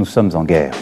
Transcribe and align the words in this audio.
nous 0.00 0.06
sommes 0.06 0.34
en 0.34 0.44
guerre. 0.44 0.72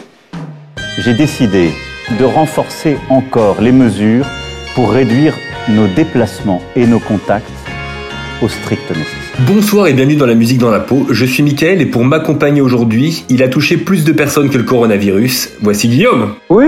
J'ai 0.98 1.12
décidé 1.12 1.72
de 2.20 2.24
renforcer 2.24 2.96
encore 3.10 3.60
les 3.60 3.72
mesures 3.72 4.28
pour 4.76 4.92
réduire 4.92 5.34
nos 5.68 5.88
déplacements 5.88 6.62
et 6.76 6.86
nos 6.86 7.00
contacts 7.00 7.50
au 8.40 8.48
strict 8.48 8.88
nécessaire. 8.90 9.17
Bonsoir 9.46 9.86
et 9.86 9.92
bienvenue 9.92 10.16
dans 10.16 10.26
la 10.26 10.34
musique 10.34 10.58
dans 10.58 10.70
la 10.72 10.80
peau. 10.80 11.06
Je 11.10 11.24
suis 11.24 11.44
Mickaël 11.44 11.80
et 11.80 11.86
pour 11.86 12.04
m'accompagner 12.04 12.60
aujourd'hui, 12.60 13.24
il 13.28 13.40
a 13.44 13.48
touché 13.48 13.76
plus 13.76 14.02
de 14.04 14.10
personnes 14.10 14.50
que 14.50 14.58
le 14.58 14.64
coronavirus. 14.64 15.50
Voici 15.62 15.86
Guillaume. 15.88 16.34
Oui, 16.48 16.66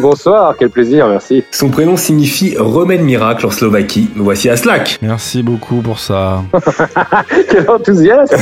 bonsoir, 0.00 0.54
quel 0.56 0.70
plaisir, 0.70 1.08
merci. 1.08 1.42
Son 1.50 1.68
prénom 1.68 1.96
signifie 1.96 2.54
remède 2.56 3.02
miracle 3.02 3.44
en 3.44 3.50
Slovaquie. 3.50 4.08
Voici 4.14 4.48
Aslak. 4.48 4.98
Merci 5.02 5.42
beaucoup 5.42 5.80
pour 5.80 5.98
ça. 5.98 6.44
quel 7.50 7.68
enthousiasme 7.68 8.36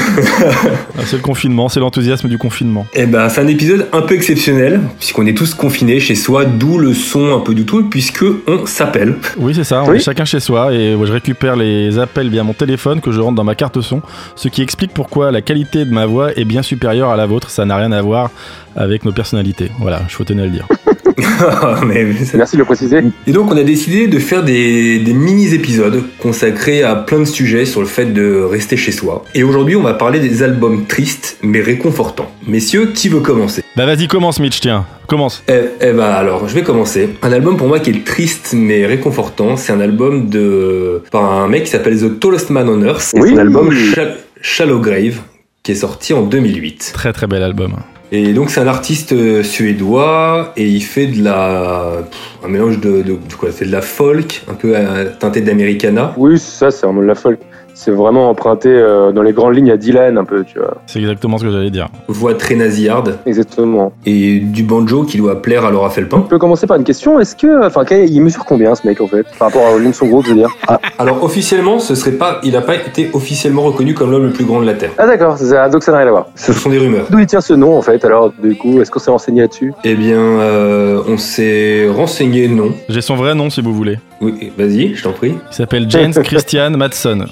Ah, 0.98 1.02
C'est 1.06 1.16
le 1.16 1.22
confinement, 1.22 1.70
c'est 1.70 1.80
l'enthousiasme 1.80 2.28
du 2.28 2.36
confinement. 2.36 2.86
Eh 2.92 3.06
ben, 3.06 3.30
c'est 3.30 3.40
un 3.40 3.46
épisode 3.48 3.86
un 3.94 4.02
peu 4.02 4.14
exceptionnel, 4.14 4.80
puisqu'on 4.98 5.26
est 5.26 5.34
tous 5.36 5.54
confinés 5.54 6.00
chez 6.00 6.16
soi, 6.16 6.44
d'où 6.44 6.76
le 6.78 6.92
son 6.92 7.34
un 7.34 7.40
peu 7.40 7.54
du 7.54 7.64
tout, 7.64 7.82
puisque 7.88 8.24
on 8.46 8.66
s'appelle. 8.66 9.14
Oui, 9.38 9.54
c'est 9.54 9.64
ça, 9.64 9.84
on 9.84 9.90
Oui. 9.90 9.96
est 9.96 10.00
chacun 10.00 10.26
chez 10.26 10.40
soi 10.40 10.74
et 10.74 10.94
moi, 10.94 11.06
je 11.06 11.12
récupère 11.12 11.56
les 11.56 11.98
appels 11.98 12.28
via 12.28 12.44
mon 12.44 12.52
téléphone 12.52 13.00
que 13.00 13.10
je 13.10 13.20
rentre 13.20 13.36
dans 13.38 13.44
ma 13.44 13.54
carte 13.54 13.80
son, 13.80 14.02
ce 14.34 14.48
qui 14.48 14.62
explique 14.62 14.92
pourquoi 14.92 15.30
la 15.30 15.40
qualité 15.42 15.84
de 15.84 15.92
ma 15.92 16.06
voix 16.06 16.36
est 16.36 16.44
bien 16.44 16.62
supérieure 16.62 17.10
à 17.10 17.16
la 17.16 17.26
vôtre. 17.26 17.50
Ça 17.50 17.64
n'a 17.64 17.76
rien 17.76 17.92
à 17.92 18.02
voir 18.02 18.30
avec 18.76 19.04
nos 19.04 19.12
personnalités. 19.12 19.70
Voilà, 19.78 20.02
je 20.08 20.22
tenais 20.24 20.42
à 20.42 20.46
le 20.46 20.50
dire. 20.50 20.66
Mais- 21.86 22.04
mais 22.04 22.24
ça- 22.24 22.38
Merci 22.38 22.56
de 22.56 22.60
le 22.60 22.64
préciser. 22.64 23.00
Et 23.26 23.32
donc 23.32 23.50
on 23.52 23.56
a 23.56 23.62
décidé 23.62 24.06
de 24.06 24.18
faire 24.18 24.42
des, 24.44 24.98
des 25.00 25.12
mini-épisodes 25.12 26.02
consacrés 26.18 26.82
à 26.82 26.94
plein 26.96 27.18
de 27.20 27.24
sujets 27.24 27.64
sur 27.64 27.80
le 27.80 27.86
fait 27.86 28.06
de 28.06 28.40
rester 28.42 28.76
chez 28.76 28.92
soi. 28.92 29.24
Et 29.34 29.42
aujourd'hui 29.42 29.76
on 29.76 29.82
va 29.82 29.94
parler 29.94 30.20
des 30.20 30.42
albums 30.42 30.86
tristes 30.86 31.38
mais 31.42 31.60
réconfortants. 31.60 32.30
Messieurs, 32.46 32.92
qui 32.94 33.08
veut 33.08 33.20
commencer? 33.20 33.62
Bah 33.76 33.86
vas-y, 33.86 34.08
commence 34.08 34.40
Mitch, 34.40 34.60
tiens, 34.60 34.86
commence. 35.06 35.42
Eh, 35.48 35.52
eh 35.80 35.92
ben 35.92 36.00
alors, 36.02 36.48
je 36.48 36.54
vais 36.54 36.62
commencer. 36.62 37.10
Un 37.22 37.32
album 37.32 37.56
pour 37.56 37.68
moi 37.68 37.78
qui 37.80 37.90
est 37.90 38.04
triste 38.04 38.54
mais 38.56 38.86
réconfortant, 38.86 39.56
c'est 39.56 39.72
un 39.72 39.80
album 39.80 40.28
de 40.28 41.02
par 41.10 41.24
un 41.24 41.48
mec 41.48 41.64
qui 41.64 41.70
s'appelle 41.70 41.98
The 42.00 42.18
Tallest 42.20 42.50
Man 42.50 42.68
on 42.68 42.82
Earth. 42.82 43.12
Oui. 43.14 43.34
L'album 43.34 43.70
Shall- 43.72 44.16
Shallow 44.40 44.78
Grave 44.80 45.18
qui 45.62 45.72
est 45.72 45.76
sorti 45.76 46.12
en 46.14 46.22
2008. 46.22 46.92
Très 46.94 47.12
très 47.12 47.26
bel 47.26 47.42
album. 47.42 47.74
Et 48.10 48.32
donc 48.32 48.48
c'est 48.48 48.60
un 48.60 48.66
artiste 48.66 49.12
euh, 49.12 49.42
suédois 49.42 50.52
et 50.56 50.66
il 50.66 50.80
fait 50.82 51.08
de 51.08 51.22
la 51.22 51.92
un 52.42 52.48
mélange 52.48 52.80
de, 52.80 53.02
de, 53.02 53.12
de 53.12 53.34
quoi? 53.38 53.50
C'est 53.52 53.66
de 53.66 53.72
la 53.72 53.82
folk, 53.82 54.42
un 54.48 54.54
peu 54.54 54.72
euh, 54.74 55.10
teinté 55.18 55.42
d'americana. 55.42 56.14
Oui, 56.16 56.38
ça, 56.38 56.70
c'est 56.70 56.86
vraiment 56.86 57.02
de 57.02 57.06
la 57.06 57.14
folle. 57.14 57.38
C'est 57.80 57.92
vraiment 57.92 58.28
emprunté 58.28 58.70
euh, 58.70 59.12
dans 59.12 59.22
les 59.22 59.32
grandes 59.32 59.54
lignes 59.54 59.70
à 59.70 59.76
Dylan, 59.76 60.18
un 60.18 60.24
peu, 60.24 60.42
tu 60.42 60.58
vois. 60.58 60.78
C'est 60.86 60.98
exactement 60.98 61.38
ce 61.38 61.44
que 61.44 61.50
j'allais 61.52 61.70
dire. 61.70 61.86
voix 62.08 62.34
très 62.34 62.56
nasillarde 62.56 63.18
Exactement. 63.24 63.92
et 64.04 64.40
du 64.40 64.64
banjo 64.64 65.04
qui 65.04 65.16
doit 65.16 65.40
plaire 65.40 65.64
à 65.64 65.70
Laura 65.70 65.86
On 65.86 65.90
Felpin. 65.90 66.20
peut 66.22 66.38
commencer 66.40 66.66
par 66.66 66.76
une 66.76 66.82
question. 66.82 67.20
Est-ce 67.20 67.36
que, 67.36 67.64
enfin, 67.64 67.84
il 67.88 68.20
mesure 68.20 68.44
combien 68.44 68.74
ce 68.74 68.84
mec 68.84 69.00
en 69.00 69.06
fait, 69.06 69.24
par 69.38 69.46
rapport 69.52 69.72
au 69.72 69.78
nom 69.78 69.90
de 69.90 69.94
son 69.94 70.06
groupe, 70.06 70.24
je 70.24 70.30
veux 70.30 70.36
dire? 70.38 70.48
Alors 70.98 71.22
officiellement, 71.22 71.78
ce 71.78 71.94
serait 71.94 72.10
pas, 72.10 72.40
il 72.42 72.50
n'a 72.54 72.62
pas 72.62 72.74
été 72.74 73.10
officiellement 73.12 73.62
reconnu 73.62 73.94
comme 73.94 74.10
l'homme 74.10 74.24
le 74.26 74.32
plus 74.32 74.44
grand 74.44 74.60
de 74.60 74.66
la 74.66 74.74
Terre. 74.74 74.90
Ah 74.98 75.06
d'accord, 75.06 75.36
donc 75.70 75.84
ça 75.84 75.92
n'a 75.92 75.98
rien 75.98 76.08
à 76.08 76.10
voir. 76.10 76.26
Ce 76.34 76.52
sont 76.52 76.70
des 76.70 76.78
rumeurs. 76.78 77.06
D'où 77.10 77.20
il 77.20 77.26
tient 77.26 77.40
ce 77.40 77.54
nom 77.54 77.78
en 77.78 77.82
fait 77.82 78.04
Alors, 78.04 78.32
du 78.42 78.56
coup, 78.56 78.80
est-ce 78.80 78.90
qu'on 78.90 78.98
s'est 78.98 79.12
renseigné 79.12 79.42
là-dessus? 79.42 79.72
Eh 79.84 79.94
bien, 79.94 80.18
euh, 80.18 81.00
on 81.08 81.16
s'est 81.16 81.88
renseigné, 81.88 82.48
non. 82.48 82.72
J'ai 82.88 83.02
son 83.02 83.14
vrai 83.14 83.36
nom 83.36 83.50
si 83.50 83.60
vous 83.60 83.72
voulez. 83.72 84.00
Oui, 84.20 84.50
vas-y, 84.58 84.96
je 84.96 85.04
t'en 85.04 85.12
prie. 85.12 85.36
Il 85.50 85.54
s'appelle 85.54 85.86
James 85.88 86.12
Christian 86.12 86.70
Madsen. 86.72 87.24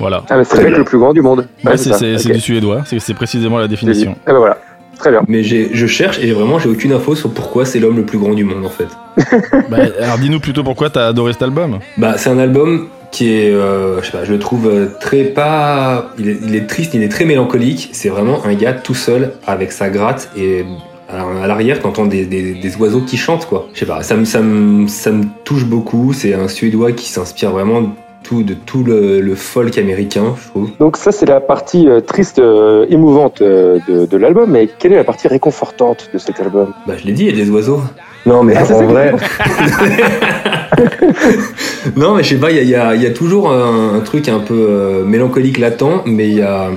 Voilà. 0.00 0.24
Ah, 0.30 0.36
mais 0.38 0.44
c'est 0.44 0.56
le 0.56 0.64
mec 0.70 0.78
le 0.78 0.84
plus 0.84 0.98
grand 0.98 1.12
du 1.12 1.22
monde. 1.22 1.46
Ouais, 1.64 1.72
Ouais, 1.72 1.76
c'est 1.76 2.32
du 2.32 2.40
suédois, 2.40 2.82
c'est 2.86 2.98
c'est 2.98 3.14
précisément 3.14 3.58
la 3.58 3.68
définition. 3.68 4.16
Ah 4.26 4.32
bah 4.32 4.38
voilà. 4.38 4.58
Très 4.98 5.10
bien. 5.10 5.22
Mais 5.28 5.42
j'ai, 5.42 5.70
je 5.72 5.86
cherche 5.86 6.18
et 6.18 6.30
vraiment, 6.32 6.58
j'ai 6.58 6.68
aucune 6.68 6.92
info 6.92 7.14
sur 7.14 7.30
pourquoi 7.30 7.64
c'est 7.64 7.78
l'homme 7.78 7.96
le 7.96 8.04
plus 8.04 8.18
grand 8.18 8.34
du 8.34 8.44
monde 8.44 8.64
en 8.66 8.68
fait. 8.68 8.88
Bah, 9.70 9.78
alors 10.02 10.18
dis-nous 10.18 10.40
plutôt 10.40 10.62
pourquoi 10.62 10.90
t'as 10.90 11.06
adoré 11.06 11.32
cet 11.32 11.42
album. 11.42 11.78
Bah, 11.96 12.14
c'est 12.18 12.28
un 12.28 12.38
album 12.38 12.88
qui 13.10 13.32
est, 13.32 13.50
euh, 13.50 14.00
je 14.02 14.06
sais 14.06 14.12
pas, 14.12 14.24
je 14.24 14.32
le 14.32 14.38
trouve 14.38 14.68
euh, 14.68 14.88
très 15.00 15.24
pas. 15.24 16.10
Il 16.18 16.28
est, 16.28 16.38
il 16.46 16.54
est 16.54 16.66
triste, 16.66 16.92
il 16.94 17.02
est 17.02 17.08
très 17.08 17.24
mélancolique. 17.24 17.88
C'est 17.92 18.08
vraiment 18.10 18.44
un 18.44 18.54
gars 18.54 18.72
tout 18.74 18.94
seul 18.94 19.32
avec 19.46 19.72
sa 19.72 19.88
gratte 19.88 20.30
et 20.36 20.64
à 21.08 21.22
à 21.42 21.46
l'arrière, 21.48 21.80
t'entends 21.80 22.06
des, 22.06 22.24
des, 22.24 22.54
des 22.54 22.76
oiseaux 22.76 23.00
qui 23.00 23.16
chantent 23.16 23.46
quoi. 23.46 23.66
Je 23.74 23.80
sais 23.80 23.86
pas, 23.86 24.02
ça 24.02 24.14
me, 24.16 24.24
ça 24.24 24.40
me, 24.42 24.86
ça 24.86 25.10
me 25.10 25.24
touche 25.44 25.64
beaucoup. 25.64 26.12
C'est 26.12 26.34
un 26.34 26.46
Suédois 26.46 26.92
qui 26.92 27.08
s'inspire 27.08 27.50
vraiment 27.50 27.82
tout, 28.22 28.42
de 28.42 28.54
tout 28.54 28.84
le, 28.84 29.20
le 29.20 29.34
folk 29.34 29.76
américain, 29.78 30.34
je 30.42 30.48
trouve. 30.48 30.70
Donc 30.78 30.96
ça, 30.96 31.10
c'est 31.12 31.26
la 31.26 31.40
partie 31.40 31.88
euh, 31.88 32.00
triste, 32.00 32.38
euh, 32.38 32.86
émouvante 32.90 33.40
euh, 33.42 33.78
de, 33.88 34.06
de 34.06 34.16
l'album. 34.16 34.50
Mais 34.50 34.68
quelle 34.78 34.92
est 34.92 34.96
la 34.96 35.04
partie 35.04 35.26
réconfortante 35.28 36.08
de 36.12 36.18
cet 36.18 36.38
album? 36.40 36.72
Bah, 36.86 36.94
je 36.98 37.04
l'ai 37.06 37.12
dit, 37.12 37.24
il 37.26 37.36
y 37.36 37.40
a 37.40 37.44
des 37.44 37.50
oiseaux. 37.50 37.80
Non, 38.26 38.42
mais 38.42 38.54
Ah, 38.56 38.64
c'est 38.66 38.74
en 38.74 38.86
vrai. 38.86 39.12
non, 41.96 42.14
mais 42.14 42.22
je 42.22 42.28
sais 42.30 42.36
pas, 42.36 42.50
il 42.50 42.56
y 42.56 42.60
a, 42.60 42.62
il 42.62 42.68
y 42.68 42.74
a- 42.74 42.94
il 42.94 43.02
y 43.02 43.06
a 43.06 43.10
toujours 43.10 43.50
un, 43.50 43.94
un 43.94 44.00
truc 44.00 44.28
un 44.28 44.40
peu 44.40 44.54
euh, 44.68 45.04
mélancolique 45.04 45.58
latent, 45.58 46.02
mais 46.06 46.28
il 46.28 46.34
y 46.36 46.42
a. 46.42 46.70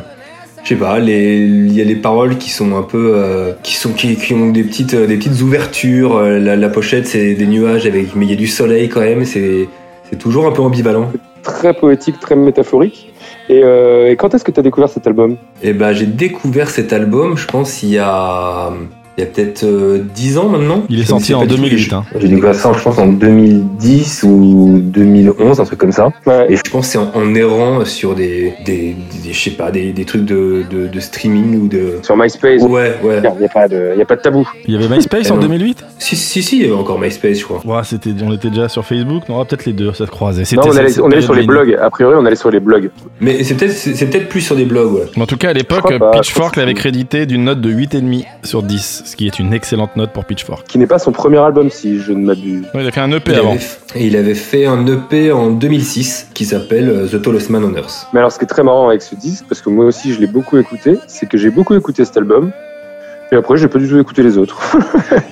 Je 0.64 0.70
sais 0.70 0.76
pas, 0.76 0.98
il 1.00 1.74
y 1.74 1.82
a 1.82 1.84
les 1.84 1.96
paroles 1.98 2.38
qui 2.38 2.50
sont 2.50 2.78
un 2.78 2.84
peu. 2.84 3.12
euh, 3.16 3.52
qui, 3.64 3.76
sont, 3.76 3.90
qui, 3.92 4.16
qui 4.16 4.34
ont 4.34 4.50
des 4.50 4.64
petites, 4.64 4.96
des 4.96 5.18
petites 5.18 5.42
ouvertures. 5.42 6.22
La, 6.22 6.56
la 6.56 6.70
pochette, 6.70 7.06
c'est 7.06 7.34
des 7.34 7.46
nuages, 7.48 7.86
avec, 7.86 8.16
mais 8.16 8.26
il 8.26 8.30
y 8.32 8.34
a 8.34 8.38
du 8.38 8.48
soleil 8.48 8.88
quand 8.88 9.02
même. 9.02 9.26
C'est 9.26 9.68
c'est 10.10 10.18
toujours 10.18 10.46
un 10.48 10.52
peu 10.52 10.62
ambivalent. 10.62 11.12
Très 11.44 11.74
poétique, 11.74 12.20
très 12.20 12.36
métaphorique. 12.36 13.14
Et, 13.50 13.62
euh, 13.64 14.16
quand 14.16 14.34
est-ce 14.34 14.44
que 14.44 14.52
tu 14.52 14.60
as 14.60 14.64
découvert 14.64 14.90
cet 14.90 15.06
album? 15.08 15.38
Et 15.62 15.74
ben, 15.74 15.92
j'ai 15.92 16.06
découvert 16.06 16.70
cet 16.70 16.94
album, 16.94 17.38
je 17.38 17.48
pense, 17.48 17.84
il 17.84 17.90
y 17.90 17.98
a. 18.00 18.72
Il 19.18 19.22
y 19.24 19.24
a 19.24 19.30
peut-être 19.30 19.64
euh, 19.64 20.00
10 20.16 20.38
ans 20.40 20.50
maintenant. 20.50 20.84
Il 20.90 21.00
est 21.00 21.04
sorti 21.06 21.34
en 21.36 21.42
pas 21.42 21.46
du 21.46 21.52
tout, 21.56 21.62
2008. 21.62 21.78
j'ai- 21.78 21.94
hein. 21.94 22.04
J'ai 22.20 22.28
découvert 22.28 22.56
ça, 22.56 22.72
je 22.76 22.82
pense, 22.82 22.98
en 22.98 23.08
2010 23.08 24.24
ou 24.24 24.80
2011, 24.84 25.60
un 25.60 25.66
truc 25.66 25.80
comme 25.80 25.92
ça. 25.92 26.10
Ouais. 26.26 26.48
Et 26.52 26.56
je 26.56 26.62
pense 26.72 26.88
que 26.88 26.92
c'est 26.94 26.98
en, 26.98 27.12
en 27.14 27.36
errant 27.36 27.86
sur 27.86 28.16
des, 28.16 28.54
des, 28.66 28.96
des- 29.24 29.34
je 29.34 29.40
sais 29.40 29.52
pas, 29.52 29.70
des, 29.72 29.92
des 29.92 30.06
trucs 30.06 30.26
de, 30.26 30.64
de, 30.70 30.88
de 30.88 31.00
streaming 31.00 31.62
ou 31.62 31.68
de. 31.68 32.00
Sur 32.02 32.18
MySpace, 32.18 32.62
Ouais, 32.64 32.96
ouais. 33.04 33.18
il 33.24 33.40
n'y 33.40 33.46
a, 33.46 33.50
pas 33.50 33.68
de- 33.68 33.94
y 33.98 34.02
a 34.02 34.06
pas 34.06 34.16
de 34.16 34.22
tabou. 34.22 34.50
Il 34.68 34.74
y 34.74 34.78
avait 34.84 34.94
MySpace 34.94 35.30
en 35.32 35.36
non. 35.36 35.42
2008 35.42 35.84
Si, 36.00 36.16
si, 36.16 36.42
si, 36.42 36.58
il 36.58 36.62
y 36.64 36.66
avait 36.66 36.74
encore 36.74 37.00
MySpace, 37.00 37.38
je 37.40 37.44
crois. 37.46 37.62
Ouais, 37.66 37.84
c'était, 37.84 38.12
on 38.24 38.34
était 38.34 38.50
déjà 38.50 38.68
sur 38.68 38.84
Facebook, 38.86 39.30
non, 39.30 39.44
peut-être 39.46 39.66
les 39.66 39.74
deux, 39.74 39.94
ça 39.94 40.06
se 40.06 40.12
croisait. 40.12 40.44
Non, 40.56 40.64
on 40.66 40.76
allait, 40.76 40.90
cette 40.90 41.04
on 41.04 41.12
allait 41.12 41.22
sur 41.22 41.34
les 41.36 41.46
blogs. 41.46 41.78
A 41.80 41.90
priori, 41.90 42.16
on 42.18 42.26
allait 42.26 42.36
sur 42.36 42.50
les 42.50 42.60
blogs. 42.60 42.90
Mais 43.22 43.44
c'est 43.44 43.54
peut-être 43.56 43.74
c'est 43.74 44.06
peut-être 44.08 44.30
plus 44.30 44.42
sur 44.42 44.56
des 44.56 44.66
blogs, 44.66 44.94
ouais. 44.94 45.22
En 45.22 45.26
tout 45.26 45.38
cas, 45.38 45.50
à 45.50 45.54
l'époque, 45.54 45.94
Pitchfork 46.14 46.56
l'avait 46.56 46.74
crédité 46.74 47.26
d'une 47.26 47.44
note 47.44 47.62
de 47.62 47.72
8,5 47.72 48.26
sur 48.44 48.64
10, 48.64 49.03
ce 49.04 49.16
qui 49.16 49.28
est 49.28 49.40
une 49.40 49.54
excellente 49.54 49.96
note 49.96 50.12
pour 50.12 50.26
Pitchfork. 50.26 50.68
Qui 50.68 50.78
n'est 50.78 50.88
pas 50.88 51.00
son 51.00 51.12
premier 51.12 51.38
album, 51.38 51.70
si 51.70 52.00
je 52.00 52.12
ne 52.12 52.26
m'abuse. 52.26 52.66
Ouais, 52.74 52.82
il 52.84 52.88
a 52.88 52.92
fait 52.92 53.02
un 53.02 53.12
EP 53.12 53.32
Il 53.32 53.38
avant. 53.38 53.52
avait, 53.52 53.62
et 53.96 54.08
il 54.08 54.16
avait 54.16 54.34
fait 54.36 54.66
un 54.66 54.86
EP 54.88 55.32
en 55.32 55.50
2006 55.52 56.30
qui 56.34 56.46
s'appelle 56.46 56.90
euh, 56.90 57.08
The 57.08 57.22
Tallest 57.22 57.50
Man 57.50 57.64
on 57.64 57.76
Earth. 57.76 58.08
Mais 58.14 58.20
alors, 58.20 58.32
ce 58.32 58.38
qui 58.40 58.46
est 58.46 58.48
très 58.48 58.64
marrant 58.64 58.90
avec 58.90 59.02
ce 59.02 59.16
disque, 59.16 59.46
parce 59.48 59.62
que 59.62 59.70
moi 59.70 59.86
aussi, 59.86 60.14
je 60.14 60.20
l'ai 60.20 60.28
beaucoup 60.28 60.58
écouté, 60.58 60.98
c'est 61.08 61.28
que 61.28 61.38
j'ai 61.38 61.50
beaucoup 61.50 61.76
écouté 61.76 62.06
cet 62.06 62.18
album. 62.18 62.52
Et 63.34 63.36
après, 63.36 63.58
j'ai 63.58 63.68
pas 63.68 63.80
du 63.80 63.90
tout 63.90 63.98
écouté 64.00 64.22
les 64.22 64.38
autres. 64.38 64.62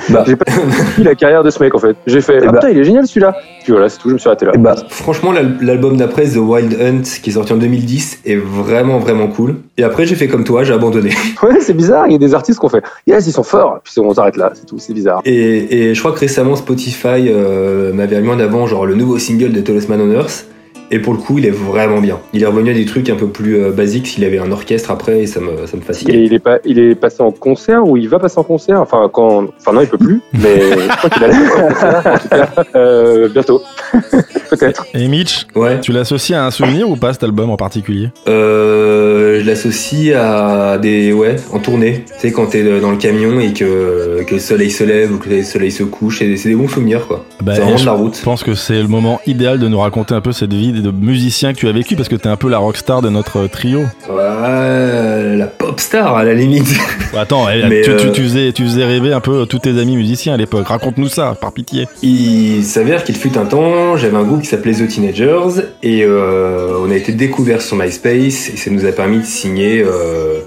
Bah. 0.09 0.23
j'ai 0.27 0.35
pas 0.35 0.51
suivi 0.51 1.03
la 1.03 1.13
carrière 1.13 1.43
de 1.43 1.51
ce 1.51 1.61
mec, 1.61 1.75
en 1.75 1.77
fait. 1.77 1.95
J'ai 2.07 2.19
fait, 2.21 2.39
ah 2.41 2.47
bah. 2.47 2.53
putain, 2.53 2.69
il 2.71 2.79
est 2.79 2.83
génial 2.83 3.05
celui-là. 3.05 3.35
Puis 3.63 3.71
voilà, 3.73 3.89
c'est 3.89 3.99
tout, 3.99 4.09
je 4.09 4.15
me 4.15 4.17
suis 4.17 4.27
arrêté 4.27 4.47
là. 4.47 4.53
bah, 4.57 4.73
franchement, 4.89 5.31
l'al- 5.31 5.55
l'album 5.61 5.97
d'après, 5.97 6.25
The 6.25 6.37
Wild 6.37 6.81
Hunt, 6.81 7.03
qui 7.21 7.29
est 7.29 7.33
sorti 7.33 7.53
en 7.53 7.57
2010, 7.57 8.21
est 8.25 8.37
vraiment, 8.37 8.97
vraiment 8.97 9.27
cool. 9.27 9.57
Et 9.77 9.83
après, 9.83 10.07
j'ai 10.07 10.15
fait 10.15 10.27
comme 10.27 10.43
toi, 10.43 10.63
j'ai 10.63 10.73
abandonné. 10.73 11.11
Ouais, 11.43 11.59
c'est 11.59 11.73
bizarre, 11.75 12.07
il 12.07 12.13
y 12.13 12.15
a 12.15 12.19
des 12.19 12.33
artistes 12.33 12.59
qui 12.59 12.65
ont 12.65 12.69
fait, 12.69 12.83
yes, 13.05 13.27
ils 13.27 13.31
sont 13.31 13.43
forts. 13.43 13.79
Puis 13.83 13.93
on 13.99 14.13
s'arrête 14.15 14.35
là, 14.35 14.51
c'est 14.55 14.65
tout, 14.65 14.79
c'est 14.79 14.93
bizarre. 14.93 15.21
Et, 15.25 15.89
et 15.89 15.93
je 15.95 15.99
crois 15.99 16.11
que 16.11 16.19
récemment, 16.19 16.55
Spotify 16.55 17.27
euh, 17.29 17.93
m'avait 17.93 18.19
mis 18.19 18.29
en 18.29 18.39
avant 18.39 18.65
genre 18.65 18.87
le 18.87 18.95
nouveau 18.95 19.19
single 19.19 19.51
de 19.51 19.61
Tallest 19.61 19.89
Man 19.89 20.01
on 20.01 20.11
Earth. 20.11 20.47
Et 20.93 20.99
pour 20.99 21.13
le 21.13 21.19
coup, 21.19 21.37
il 21.37 21.45
est 21.45 21.51
vraiment 21.51 22.01
bien. 22.01 22.19
Il 22.33 22.43
est 22.43 22.45
revenu 22.45 22.71
à 22.71 22.73
des 22.73 22.85
trucs 22.85 23.09
un 23.09 23.15
peu 23.15 23.27
plus 23.27 23.55
euh, 23.55 23.71
basiques 23.71 24.07
s'il 24.07 24.25
avait 24.25 24.39
un 24.39 24.51
orchestre 24.51 24.91
après 24.91 25.21
et 25.21 25.25
ça 25.27 25.39
me, 25.39 25.65
ça 25.65 25.77
me 25.77 26.11
Et 26.13 26.23
il 26.25 26.33
est, 26.33 26.39
pas, 26.39 26.59
il 26.65 26.79
est 26.79 26.95
passé 26.95 27.21
en 27.23 27.31
concert 27.31 27.87
ou 27.87 27.95
il 27.95 28.09
va 28.09 28.19
passer 28.19 28.37
en 28.39 28.43
concert? 28.43 28.81
Enfin, 28.81 29.09
quand, 29.11 29.45
enfin 29.59 29.71
non, 29.71 29.81
il 29.81 29.87
peut 29.87 29.97
plus, 29.97 30.21
mais 30.33 30.59
je 30.89 30.97
crois 30.97 31.09
qu'il 31.09 31.23
allait 31.23 31.35
en 31.35 31.67
concert, 31.69 32.03
en 32.13 32.17
tout 32.17 32.27
cas, 32.27 32.49
euh, 32.75 33.29
bientôt. 33.29 33.61
Peut-être. 34.49 34.85
Et 34.93 35.07
Mitch, 35.07 35.47
Ouais. 35.55 35.79
tu 35.79 35.93
l'associes 35.93 36.35
à 36.35 36.45
un 36.45 36.51
souvenir 36.51 36.89
ou 36.89 36.97
pas 36.97 37.13
cet 37.13 37.23
album 37.23 37.49
en 37.49 37.55
particulier? 37.57 38.09
Euh, 38.27 39.39
je 39.41 39.45
l'associe 39.45 40.13
à 40.15 40.77
des. 40.77 41.13
Ouais, 41.13 41.37
en 41.53 41.59
tournée. 41.59 42.03
Tu 42.05 42.13
sais, 42.19 42.31
quand 42.33 42.47
t'es 42.47 42.79
dans 42.81 42.91
le 42.91 42.97
camion 42.97 43.39
et 43.39 43.53
que, 43.53 44.23
que 44.27 44.33
le 44.35 44.39
soleil 44.41 44.69
se 44.71 44.83
lève 44.83 45.13
ou 45.13 45.17
que 45.17 45.29
le 45.29 45.43
soleil 45.43 45.71
se 45.71 45.83
couche, 45.83 46.21
et 46.21 46.35
c'est 46.35 46.49
des 46.49 46.55
bons 46.55 46.67
souvenirs 46.67 47.07
quoi. 47.07 47.23
Bah, 47.41 47.53
c'est 47.55 47.61
vraiment 47.61 47.77
je 47.77 47.83
de 47.83 47.85
la 47.87 47.93
route. 47.93 48.21
pense 48.23 48.43
que 48.43 48.53
c'est 48.55 48.81
le 48.81 48.87
moment 48.89 49.21
idéal 49.25 49.57
de 49.59 49.67
nous 49.69 49.79
raconter 49.79 50.13
un 50.15 50.21
peu 50.21 50.31
cette 50.33 50.53
vie 50.53 50.73
de 50.81 50.91
musicien 50.91 51.53
que 51.53 51.57
tu 51.57 51.67
as 51.67 51.71
vécu 51.71 51.95
parce 51.95 52.09
que 52.09 52.15
t'es 52.15 52.27
un 52.29 52.35
peu 52.35 52.49
la 52.49 52.57
rockstar 52.57 53.01
de 53.01 53.09
notre 53.09 53.47
trio. 53.47 53.81
Ouais, 54.09 55.35
la 55.37 55.47
pop 55.47 55.79
star 55.79 56.15
à 56.15 56.23
la 56.23 56.33
limite. 56.33 56.67
Ouais, 57.13 57.19
Attends, 57.19 57.45
Mais, 57.69 57.81
tu, 57.81 57.95
tu- 57.97 58.07
euh, 58.07 58.11
tu 58.11 58.21
faisais, 58.23 58.51
tu 58.51 58.63
faisais 58.63 58.85
rêver 58.85 59.13
un 59.13 59.19
peu 59.19 59.45
tous 59.45 59.59
tes 59.59 59.77
amis 59.79 59.95
musiciens 59.97 60.33
à 60.33 60.37
l'époque. 60.37 60.67
Raconte-nous 60.67 61.07
ça, 61.09 61.35
par 61.39 61.51
pitié. 61.51 61.87
Il 62.01 62.63
s'avère 62.63 63.03
qu'il 63.03 63.15
fut 63.15 63.37
un 63.37 63.45
temps, 63.45 63.97
j'avais 63.97 64.17
un 64.17 64.23
groupe 64.23 64.41
qui 64.41 64.47
s'appelait 64.47 64.73
The 64.73 64.87
Teenagers 64.87 65.61
et 65.83 66.03
euh, 66.03 66.77
on 66.85 66.89
a 66.91 66.95
été 66.95 67.11
découvert 67.11 67.61
sur 67.61 67.75
MySpace 67.77 68.49
et 68.49 68.57
ça 68.57 68.71
nous 68.71 68.85
a 68.85 68.91
permis 68.91 69.19
de 69.19 69.25
signer 69.25 69.83
euh, 69.85 70.39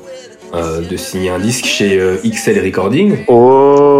euh, 0.54 0.80
de 0.88 0.96
signer 0.96 1.30
un 1.30 1.38
disque 1.38 1.64
chez 1.66 1.98
euh, 1.98 2.16
XL 2.24 2.64
Recording. 2.64 3.16
Oh 3.28 3.93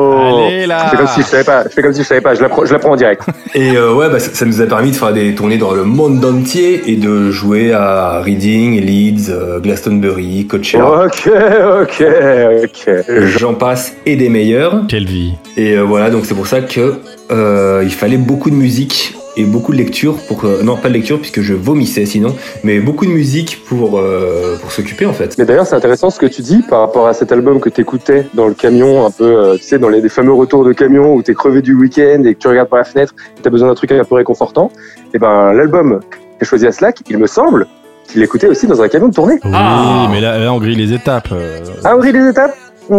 Allez 0.65 0.67
là 0.67 0.87
Je 0.87 0.91
fais 0.91 0.97
comme 0.97 1.07
si 1.09 1.21
je 1.21 1.27
savais 1.27 1.45
pas. 1.45 1.65
Je 1.65 1.69
fais 1.69 1.83
comme 1.83 1.93
si 1.93 2.03
je 2.03 2.07
savais 2.07 2.21
pas. 2.21 2.35
Je 2.35 2.41
l'apprends, 2.41 2.65
je 2.65 2.73
l'apprends 2.73 2.93
en 2.93 2.97
direct. 2.97 3.23
Et 3.55 3.77
euh, 3.77 3.93
ouais, 3.93 4.09
bah, 4.09 4.19
ça, 4.19 4.33
ça 4.33 4.45
nous 4.45 4.61
a 4.61 4.67
permis 4.67 4.91
de 4.91 4.97
faire 4.97 5.13
des 5.13 5.35
tournées 5.35 5.59
dans 5.59 5.73
le 5.75 5.85
monde 5.85 6.25
entier 6.25 6.83
et 6.91 6.97
de 6.97 7.31
jouer 7.31 7.73
à 7.73 8.21
Reading, 8.21 8.81
Leeds, 8.81 9.31
euh, 9.31 9.61
Glastonbury, 9.61 10.47
Coachella. 10.47 11.07
Ok, 11.07 11.31
ok, 11.83 12.05
ok. 12.65 12.95
J'en 13.39 13.55
passe 13.55 13.95
et 14.07 14.17
des 14.17 14.29
meilleurs. 14.29 14.83
Quelle 14.89 15.07
vie 15.07 15.35
Et 15.57 15.77
euh, 15.77 15.83
voilà, 15.83 16.11
donc 16.11 16.25
c'est 16.27 16.35
pour 16.35 16.47
ça 16.47 16.61
que 16.61 16.95
euh, 17.31 17.83
il 17.85 17.93
fallait 17.93 18.17
beaucoup 18.17 18.51
de 18.51 18.57
musique 18.57 19.15
et 19.37 19.45
beaucoup 19.45 19.73
de 19.73 19.77
lecture 19.79 20.17
pour 20.29 20.39
que- 20.41 20.63
non 20.63 20.77
pas 20.77 20.89
de 20.89 20.95
lecture 20.95 21.19
puisque 21.19 21.41
je 21.41 21.55
vomissais 21.55 22.07
sinon, 22.07 22.35
mais 22.63 22.81
beaucoup 22.81 23.05
de 23.07 23.11
musique 23.11 23.63
pour 23.67 23.99
euh, 23.99 24.57
pour 24.61 24.71
s'occuper 24.73 25.07
en 25.07 25.13
fait. 25.13 25.37
Mais 25.39 25.45
d'ailleurs, 25.45 25.67
c'est 25.67 25.75
intéressant 25.77 26.11
ce 26.11 26.19
que 26.19 26.27
tu 26.27 26.43
dis 26.43 26.63
par 26.69 26.81
rapport 26.81 27.07
à 27.07 27.13
cet 27.15 27.33
album 27.33 27.61
que 27.61 27.69
t'écoutais 27.69 28.27
dans 28.35 28.47
le 28.49 28.55
camion, 28.55 29.07
un 29.07 29.11
peu, 29.11 29.25
euh, 29.25 29.57
tu 29.57 29.63
sais, 29.65 29.79
dans 29.79 29.89
les, 29.89 30.01
les 30.01 30.09
fameux 30.09 30.33
retours 30.33 30.65
de 30.65 30.73
camion 30.73 31.15
où 31.15 31.23
t'es 31.23 31.35
crevé 31.35 31.63
du 31.63 31.75
week-end 31.75 32.23
et 32.25 32.35
que 32.35 32.39
tu 32.39 32.49
regardes 32.49 32.69
par 32.69 32.79
la 32.79 32.85
fenêtre, 32.85 33.15
et 33.39 33.41
t'as 33.43 33.51
besoin 33.51 33.69
d'un 33.69 33.75
truc 33.75 33.91
un 33.93 34.05
peu 34.05 34.15
réconfortant. 34.15 34.71
Et 35.15 35.19
ben, 35.19 35.53
l'album 35.53 36.01
que 36.11 36.17
j'ai 36.41 36.47
choisi 36.47 36.67
à 36.67 36.73
Slack, 36.73 36.99
il 37.09 37.19
me 37.19 37.27
semble 37.27 37.67
qu'il 38.09 38.21
l'écoutait 38.21 38.49
aussi 38.49 38.67
dans 38.67 38.83
un 38.83 38.89
camion 38.89 39.09
de 39.09 39.15
tournée. 39.15 39.39
Oui, 39.45 39.51
Ah. 39.55 40.09
mais 40.13 40.21
là, 40.21 40.39
là, 40.39 40.53
on 40.53 40.59
grille 40.59 40.77
les 40.77 40.93
étapes. 40.93 41.29
euh. 41.33 41.61
Ah 41.85 41.97
oui, 41.97 42.13
les 42.13 42.29
étapes? 42.29 42.55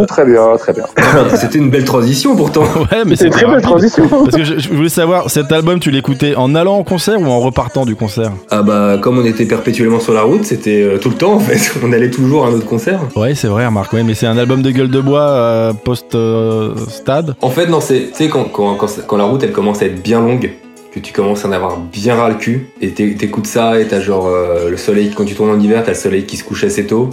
Très 0.07 0.25
bien, 0.25 0.57
très 0.57 0.73
bien. 0.73 0.85
C'était 1.35 1.57
une 1.59 1.69
belle 1.69 1.85
transition 1.85 2.35
pourtant. 2.35 2.63
Ouais, 2.91 3.03
mais 3.05 3.15
C'est 3.15 3.25
une 3.25 3.31
très 3.31 3.45
belle 3.45 3.61
transition. 3.61 4.07
Parce 4.09 4.35
que 4.35 4.43
je, 4.43 4.57
je 4.59 4.69
voulais 4.73 4.89
savoir, 4.89 5.29
cet 5.29 5.51
album, 5.51 5.79
tu 5.79 5.91
l'écoutais 5.91 6.35
en 6.35 6.55
allant 6.55 6.75
en 6.77 6.83
concert 6.83 7.19
ou 7.21 7.25
en 7.25 7.39
repartant 7.39 7.85
du 7.85 7.95
concert? 7.95 8.31
Ah 8.51 8.61
bah 8.63 8.97
comme 9.01 9.19
on 9.19 9.25
était 9.25 9.45
perpétuellement 9.45 9.99
sur 9.99 10.13
la 10.13 10.23
route, 10.23 10.43
c'était 10.45 10.81
euh, 10.81 10.97
tout 10.97 11.09
le 11.09 11.15
temps 11.15 11.33
en 11.33 11.39
fait. 11.39 11.59
On 11.83 11.91
allait 11.93 12.09
toujours 12.09 12.45
à 12.45 12.49
un 12.49 12.53
autre 12.53 12.65
concert. 12.65 12.99
Ouais, 13.15 13.35
c'est 13.35 13.47
vrai, 13.47 13.65
remarque. 13.65 13.93
Ouais, 13.93 14.03
mais 14.03 14.13
c'est 14.15 14.27
un 14.27 14.37
album 14.37 14.61
de 14.61 14.71
gueule 14.71 14.89
de 14.89 14.99
bois 15.01 15.21
euh, 15.29 15.73
post-stade. 15.73 17.35
En 17.41 17.49
fait 17.49 17.67
non 17.67 17.79
c'est 17.81 18.07
tu 18.11 18.13
sais 18.15 18.29
quand, 18.29 18.45
quand, 18.45 18.75
quand, 18.75 18.87
quand 19.07 19.17
la 19.17 19.23
route 19.25 19.43
elle 19.43 19.51
commence 19.51 19.81
à 19.81 19.85
être 19.85 20.01
bien 20.01 20.19
longue. 20.21 20.51
Que 20.93 21.01
tu 21.01 21.11
commences 21.11 21.43
à 21.43 21.49
en 21.49 21.51
avoir 21.51 21.77
bien 21.77 22.15
ras 22.15 22.29
le 22.29 22.35
cul 22.35 22.69
et 22.79 22.91
t'é- 22.91 23.15
t'écoutes 23.15 23.47
ça 23.47 23.77
et 23.81 23.85
t'as 23.85 23.99
genre 23.99 24.27
euh, 24.27 24.69
le 24.69 24.77
soleil 24.77 25.11
quand 25.13 25.25
tu 25.25 25.35
tournes 25.35 25.49
en 25.49 25.59
hiver 25.59 25.83
t'as 25.83 25.91
le 25.91 25.97
soleil 25.97 26.23
qui 26.25 26.37
se 26.37 26.45
couche 26.45 26.63
assez 26.63 26.85
tôt. 26.87 27.09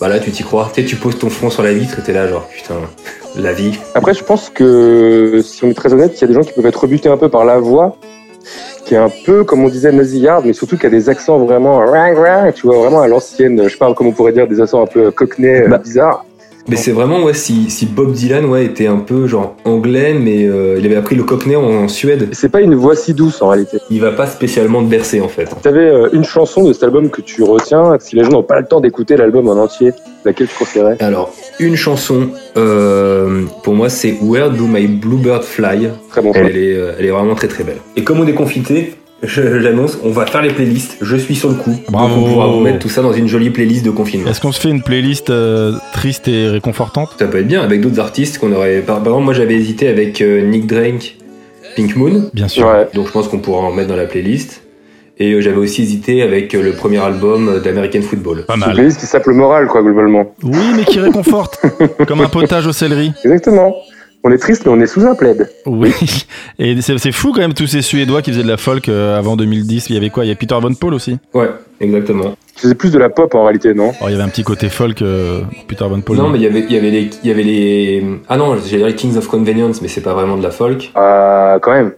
Bah 0.00 0.08
là 0.08 0.18
tu 0.18 0.30
t'y 0.30 0.42
crois, 0.42 0.70
tu 0.72 0.80
sais 0.80 0.86
tu 0.86 0.96
poses 0.96 1.18
ton 1.18 1.28
front 1.28 1.50
sur 1.50 1.62
la 1.62 1.74
vitre 1.74 1.98
et 1.98 2.02
t'es 2.02 2.14
là 2.14 2.26
genre 2.26 2.46
putain 2.48 2.76
la 3.36 3.52
vie. 3.52 3.78
Après, 3.94 4.14
je 4.14 4.24
pense 4.24 4.48
que, 4.50 5.40
si 5.44 5.64
on 5.64 5.68
est 5.70 5.74
très 5.74 5.92
honnête, 5.92 6.12
il 6.16 6.20
y 6.22 6.24
a 6.24 6.26
des 6.26 6.34
gens 6.34 6.42
qui 6.42 6.52
peuvent 6.52 6.66
être 6.66 6.80
rebutés 6.80 7.08
un 7.08 7.16
peu 7.16 7.28
par 7.28 7.44
la 7.44 7.58
voix, 7.58 7.96
qui 8.84 8.94
est 8.94 8.98
un 8.98 9.10
peu, 9.24 9.44
comme 9.44 9.62
on 9.62 9.68
disait, 9.68 9.92
nasillarde, 9.92 10.46
mais 10.46 10.52
surtout 10.52 10.76
qui 10.76 10.86
a 10.86 10.90
des 10.90 11.08
accents 11.08 11.38
vraiment, 11.38 11.84
tu 12.54 12.66
vois, 12.66 12.78
vraiment 12.78 13.02
à 13.02 13.08
l'ancienne, 13.08 13.68
je 13.68 13.76
parle 13.76 13.94
comme 13.94 14.08
on 14.08 14.12
pourrait 14.12 14.32
dire, 14.32 14.48
des 14.48 14.60
accents 14.60 14.82
un 14.82 14.86
peu 14.86 15.10
cockney, 15.10 15.68
Bah. 15.68 15.78
bizarres. 15.78 16.24
Mais 16.70 16.76
c'est 16.76 16.92
vraiment 16.92 17.22
ouais 17.22 17.34
si, 17.34 17.68
si 17.68 17.84
Bob 17.86 18.12
Dylan 18.12 18.46
ouais 18.46 18.64
était 18.64 18.86
un 18.86 18.98
peu 18.98 19.26
genre 19.26 19.56
anglais 19.64 20.14
mais 20.14 20.46
euh, 20.46 20.76
il 20.78 20.86
avait 20.86 20.96
appris 20.96 21.16
le 21.16 21.24
cockney 21.24 21.56
en, 21.56 21.64
en 21.64 21.88
Suède. 21.88 22.28
C'est 22.32 22.48
pas 22.48 22.60
une 22.60 22.74
voix 22.74 22.94
si 22.96 23.12
douce 23.12 23.42
en 23.42 23.48
réalité. 23.48 23.78
Il 23.90 24.00
va 24.00 24.12
pas 24.12 24.26
spécialement 24.26 24.82
te 24.82 24.88
bercer 24.88 25.20
en 25.20 25.28
fait. 25.28 25.48
Tu 25.62 25.68
avais 25.68 25.90
une 26.12 26.24
chanson 26.24 26.64
de 26.64 26.72
cet 26.72 26.84
album 26.84 27.10
que 27.10 27.20
tu 27.20 27.42
retiens, 27.42 27.96
si 27.98 28.16
les 28.16 28.24
gens 28.24 28.30
n'ont 28.30 28.42
pas 28.42 28.60
le 28.60 28.66
temps 28.66 28.80
d'écouter 28.80 29.16
l'album 29.16 29.48
en 29.48 29.56
entier, 29.56 29.92
laquelle 30.24 30.46
tu 30.46 30.56
conseillerais 30.56 30.96
Alors, 31.00 31.32
une 31.58 31.76
chanson, 31.76 32.28
euh, 32.56 33.44
pour 33.62 33.74
moi, 33.74 33.88
c'est 33.88 34.16
Where 34.22 34.50
Do 34.50 34.66
My 34.66 34.86
Bluebird 34.86 35.42
Fly? 35.42 35.90
Très 36.10 36.22
bon 36.22 36.32
elle 36.34 36.56
est, 36.56 36.74
euh, 36.74 36.92
elle 36.98 37.06
est 37.06 37.10
vraiment 37.10 37.34
très 37.34 37.48
très 37.48 37.64
belle. 37.64 37.78
Et 37.96 38.04
comme 38.04 38.20
on 38.20 38.26
est 38.26 38.34
confité, 38.34 38.94
je- 39.22 39.60
j'annonce, 39.60 39.98
on 40.02 40.10
va 40.10 40.26
faire 40.26 40.42
les 40.42 40.50
playlists. 40.50 40.96
Je 41.00 41.16
suis 41.16 41.34
sur 41.36 41.48
le 41.50 41.54
coup. 41.56 41.78
Bravo. 41.90 42.14
Donc 42.14 42.24
on 42.26 42.32
pourra 42.32 42.46
vous 42.48 42.60
mettre 42.60 42.78
tout 42.78 42.88
ça 42.88 43.02
dans 43.02 43.12
une 43.12 43.28
jolie 43.28 43.50
playlist 43.50 43.84
de 43.84 43.90
confinement. 43.90 44.30
Est-ce 44.30 44.40
qu'on 44.40 44.52
se 44.52 44.60
fait 44.60 44.70
une 44.70 44.82
playlist 44.82 45.30
euh, 45.30 45.72
triste 45.92 46.28
et 46.28 46.48
réconfortante? 46.48 47.10
Ça 47.18 47.26
peut 47.26 47.38
être 47.38 47.46
bien 47.48 47.62
avec 47.62 47.80
d'autres 47.80 48.00
artistes 48.00 48.38
qu'on 48.38 48.52
aurait. 48.52 48.80
Par, 48.80 48.98
exemple, 48.98 49.24
moi 49.24 49.34
j'avais 49.34 49.54
hésité 49.54 49.88
avec 49.88 50.20
euh, 50.20 50.42
Nick 50.42 50.66
Drake, 50.66 51.16
Pink 51.76 51.96
Moon. 51.96 52.30
Bien 52.32 52.48
sûr. 52.48 52.66
Ouais. 52.66 52.88
Donc 52.94 53.06
je 53.08 53.12
pense 53.12 53.28
qu'on 53.28 53.38
pourra 53.38 53.60
en 53.62 53.72
mettre 53.72 53.88
dans 53.88 53.96
la 53.96 54.06
playlist. 54.06 54.62
Et 55.22 55.32
euh, 55.34 55.42
j'avais 55.42 55.58
aussi 55.58 55.82
hésité 55.82 56.22
avec 56.22 56.54
euh, 56.54 56.62
le 56.62 56.72
premier 56.72 56.96
album 56.96 57.60
d'American 57.62 58.00
Football. 58.00 58.44
Pas 58.46 58.54
C'est 58.54 58.60
une 58.60 58.66
mal. 58.66 58.74
playlist 58.74 59.00
qui 59.00 59.06
s'appelle 59.06 59.34
Moral, 59.34 59.66
quoi, 59.66 59.82
globalement. 59.82 60.34
Oui, 60.42 60.56
mais 60.74 60.84
qui 60.84 60.98
réconforte. 60.98 61.60
Comme 62.08 62.22
un 62.22 62.28
potage 62.30 62.66
au 62.66 62.72
céleri. 62.72 63.12
Exactement. 63.22 63.76
On 64.22 64.30
est 64.30 64.38
triste, 64.38 64.66
mais 64.66 64.72
on 64.72 64.80
est 64.80 64.86
sous 64.86 65.06
un 65.06 65.14
plaid. 65.14 65.50
Oui. 65.64 65.92
Et 66.58 66.80
c'est 66.82 66.98
c'est 66.98 67.12
fou 67.12 67.32
quand 67.32 67.40
même 67.40 67.54
tous 67.54 67.66
ces 67.66 67.80
Suédois 67.80 68.20
qui 68.20 68.32
faisaient 68.32 68.42
de 68.42 68.48
la 68.48 68.58
folk 68.58 68.88
euh, 68.88 69.18
avant 69.18 69.36
2010. 69.36 69.88
Il 69.88 69.94
y 69.94 69.96
avait 69.96 70.10
quoi? 70.10 70.26
Il 70.26 70.28
y 70.28 70.30
a 70.30 70.34
Peter 70.34 70.56
Von 70.60 70.74
Paul 70.74 70.92
aussi? 70.92 71.18
Ouais, 71.32 71.48
exactement. 71.80 72.36
Tu 72.54 72.62
faisais 72.62 72.74
plus 72.74 72.92
de 72.92 72.98
la 72.98 73.08
pop 73.08 73.34
en 73.34 73.44
réalité, 73.44 73.72
non? 73.72 73.92
Oh, 74.02 74.04
il 74.08 74.10
y 74.10 74.14
avait 74.14 74.22
un 74.22 74.28
petit 74.28 74.44
côté 74.44 74.68
folk, 74.68 75.00
euh, 75.00 75.40
Peter 75.68 75.86
Von 75.88 76.02
Paul. 76.02 76.18
Non, 76.18 76.28
mais 76.28 76.38
il 76.38 76.42
y 76.42 76.46
avait, 76.46 76.60
il 76.68 76.72
y 76.72 76.76
avait 76.76 76.90
les, 76.90 77.10
il 77.22 77.28
y 77.28 77.32
avait 77.32 77.42
les. 77.42 78.04
Ah 78.28 78.36
non, 78.36 78.56
j'allais 78.58 78.84
dire 78.84 78.96
Kings 78.96 79.16
of 79.16 79.26
Convenience, 79.26 79.80
mais 79.80 79.88
c'est 79.88 80.02
pas 80.02 80.12
vraiment 80.12 80.36
de 80.36 80.42
la 80.42 80.50
folk. 80.50 80.90
Ah, 80.94 81.58
quand 81.62 81.72
même. 81.72 81.92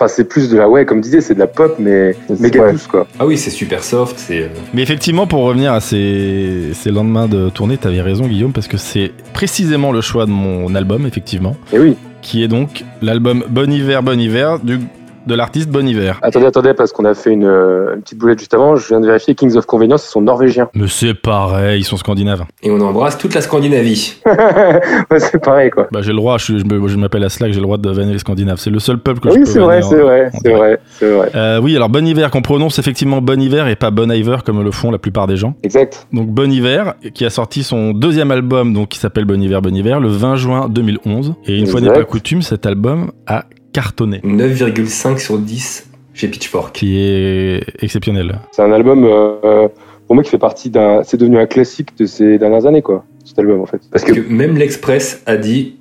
Enfin, 0.00 0.08
c'est 0.08 0.24
plus 0.24 0.48
de 0.48 0.56
la, 0.56 0.68
ouais, 0.70 0.86
comme 0.86 1.00
disait, 1.02 1.20
c'est 1.20 1.34
de 1.34 1.38
la 1.38 1.46
pop, 1.46 1.76
mais 1.78 2.16
méga 2.40 2.62
Ouais. 2.62 2.72
douce, 2.72 2.86
quoi. 2.86 3.06
Ah 3.18 3.26
oui, 3.26 3.36
c'est 3.36 3.50
super 3.50 3.84
soft, 3.84 4.18
c'est. 4.18 4.44
euh, 4.44 4.48
Mais 4.72 4.82
effectivement, 4.82 5.26
pour 5.26 5.42
revenir 5.42 5.72
à 5.74 5.80
ces, 5.80 6.70
ces 6.72 6.90
lendemains 6.90 7.28
de 7.28 7.50
tournée, 7.50 7.76
t'avais 7.76 8.00
raison, 8.00 8.26
Guillaume, 8.26 8.52
parce 8.52 8.68
que 8.68 8.78
c'est 8.78 9.12
précisément 9.34 9.92
le 9.92 10.00
choix 10.00 10.24
de 10.24 10.30
mon 10.30 10.74
album, 10.74 11.06
effectivement, 11.06 11.56
Et 11.74 11.78
oui. 11.78 11.96
qui 12.22 12.42
est 12.42 12.48
donc 12.48 12.84
l'album 13.02 13.44
Bon 13.50 13.70
Hiver, 13.70 14.02
Bon 14.02 14.18
Hiver 14.18 14.58
du, 14.60 14.78
de 15.26 15.34
l'artiste 15.34 15.68
Bon 15.70 15.86
Hiver. 15.86 16.18
Attendez, 16.22 16.46
attendez, 16.46 16.74
parce 16.74 16.92
qu'on 16.92 17.04
a 17.04 17.14
fait 17.14 17.30
une, 17.32 17.44
euh, 17.44 17.94
une 17.94 18.02
petite 18.02 18.18
boulette 18.18 18.38
juste 18.38 18.54
avant. 18.54 18.76
Je 18.76 18.86
viens 18.88 19.00
de 19.00 19.06
vérifier 19.06 19.34
Kings 19.34 19.56
of 19.56 19.66
Convenience, 19.66 20.04
ils 20.06 20.10
sont 20.10 20.20
norvégiens. 20.22 20.68
Mais 20.74 20.86
c'est 20.88 21.14
pareil, 21.14 21.80
ils 21.80 21.84
sont 21.84 21.96
scandinaves. 21.96 22.44
Et 22.62 22.70
on 22.70 22.80
embrasse 22.80 23.18
toute 23.18 23.34
la 23.34 23.40
Scandinavie. 23.40 24.16
ouais, 24.26 25.18
c'est 25.20 25.38
pareil, 25.42 25.70
quoi. 25.70 25.88
Bah, 25.92 26.00
j'ai 26.02 26.10
le 26.10 26.16
droit, 26.16 26.38
je, 26.38 26.44
suis- 26.44 26.58
je 26.58 26.64
me- 26.64 26.88
je 26.88 26.96
m'appelle 26.96 27.24
Aslak, 27.24 27.50
j'ai 27.52 27.58
le 27.60 27.62
droit 27.64 27.78
de 27.78 27.88
vanner 27.90 28.12
les 28.12 28.18
Scandinaves. 28.18 28.58
C'est 28.58 28.70
le 28.70 28.78
seul 28.78 28.98
peuple 28.98 29.20
que 29.20 29.28
je 29.30 29.34
Oui, 29.34 29.40
peux 29.40 29.46
c'est 29.46 29.58
vrai, 29.60 29.82
c'est 29.82 30.00
vrai, 30.00 30.26
en 30.32 30.38
c'est 30.42 30.52
vrai, 30.52 30.80
c'est 30.98 31.10
vrai. 31.10 31.30
Euh, 31.34 31.60
oui, 31.62 31.76
alors 31.76 31.88
Bon 31.88 32.06
Hiver, 32.06 32.30
qu'on 32.30 32.42
prononce 32.42 32.78
effectivement 32.78 33.20
Bon 33.22 33.40
Hiver 33.40 33.68
et 33.68 33.76
pas 33.76 33.90
Bon 33.90 34.10
Hiver 34.10 34.42
comme 34.44 34.62
le 34.62 34.70
font 34.70 34.90
la 34.90 34.98
plupart 34.98 35.26
des 35.26 35.36
gens. 35.36 35.54
Exact. 35.62 36.06
Donc 36.12 36.28
Bon 36.28 36.50
Hiver, 36.50 36.94
qui 37.14 37.24
a 37.24 37.30
sorti 37.30 37.62
son 37.62 37.92
deuxième 37.92 38.30
album, 38.30 38.72
donc 38.74 38.88
qui 38.88 38.98
s'appelle 38.98 39.24
Bon 39.24 39.40
Hiver, 39.40 39.62
Bon 39.62 39.74
Hiver, 39.74 40.00
le 40.00 40.08
20 40.08 40.36
juin 40.36 40.68
2011. 40.68 41.34
Et 41.46 41.58
une 41.58 41.66
fois 41.66 41.80
n'est 41.80 41.92
pas 41.92 42.04
coutume, 42.04 42.42
cet 42.42 42.66
album 42.66 43.12
a 43.26 43.44
cartonné, 43.72 44.20
9,5 44.24 45.18
sur 45.18 45.38
10 45.38 45.88
chez 46.14 46.28
Pitchfork. 46.28 46.74
qui 46.74 46.98
est 46.98 47.62
exceptionnel. 47.82 48.38
C'est 48.52 48.62
un 48.62 48.72
album, 48.72 49.04
euh, 49.04 49.34
euh, 49.44 49.68
pour 50.06 50.14
moi, 50.14 50.22
qui 50.22 50.30
fait 50.30 50.38
partie 50.38 50.70
d'un. 50.70 51.02
C'est 51.04 51.16
devenu 51.16 51.38
un 51.38 51.46
classique 51.46 51.96
de 51.98 52.06
ces 52.06 52.38
dernières 52.38 52.66
années, 52.66 52.82
quoi. 52.82 53.04
Cet 53.24 53.38
album, 53.38 53.60
en 53.60 53.66
fait. 53.66 53.78
Parce 53.90 54.04
Parce 54.04 54.04
que. 54.04 54.20
que 54.20 54.32
même 54.32 54.56
l'Express 54.56 55.22
a 55.26 55.36
dit 55.36 55.76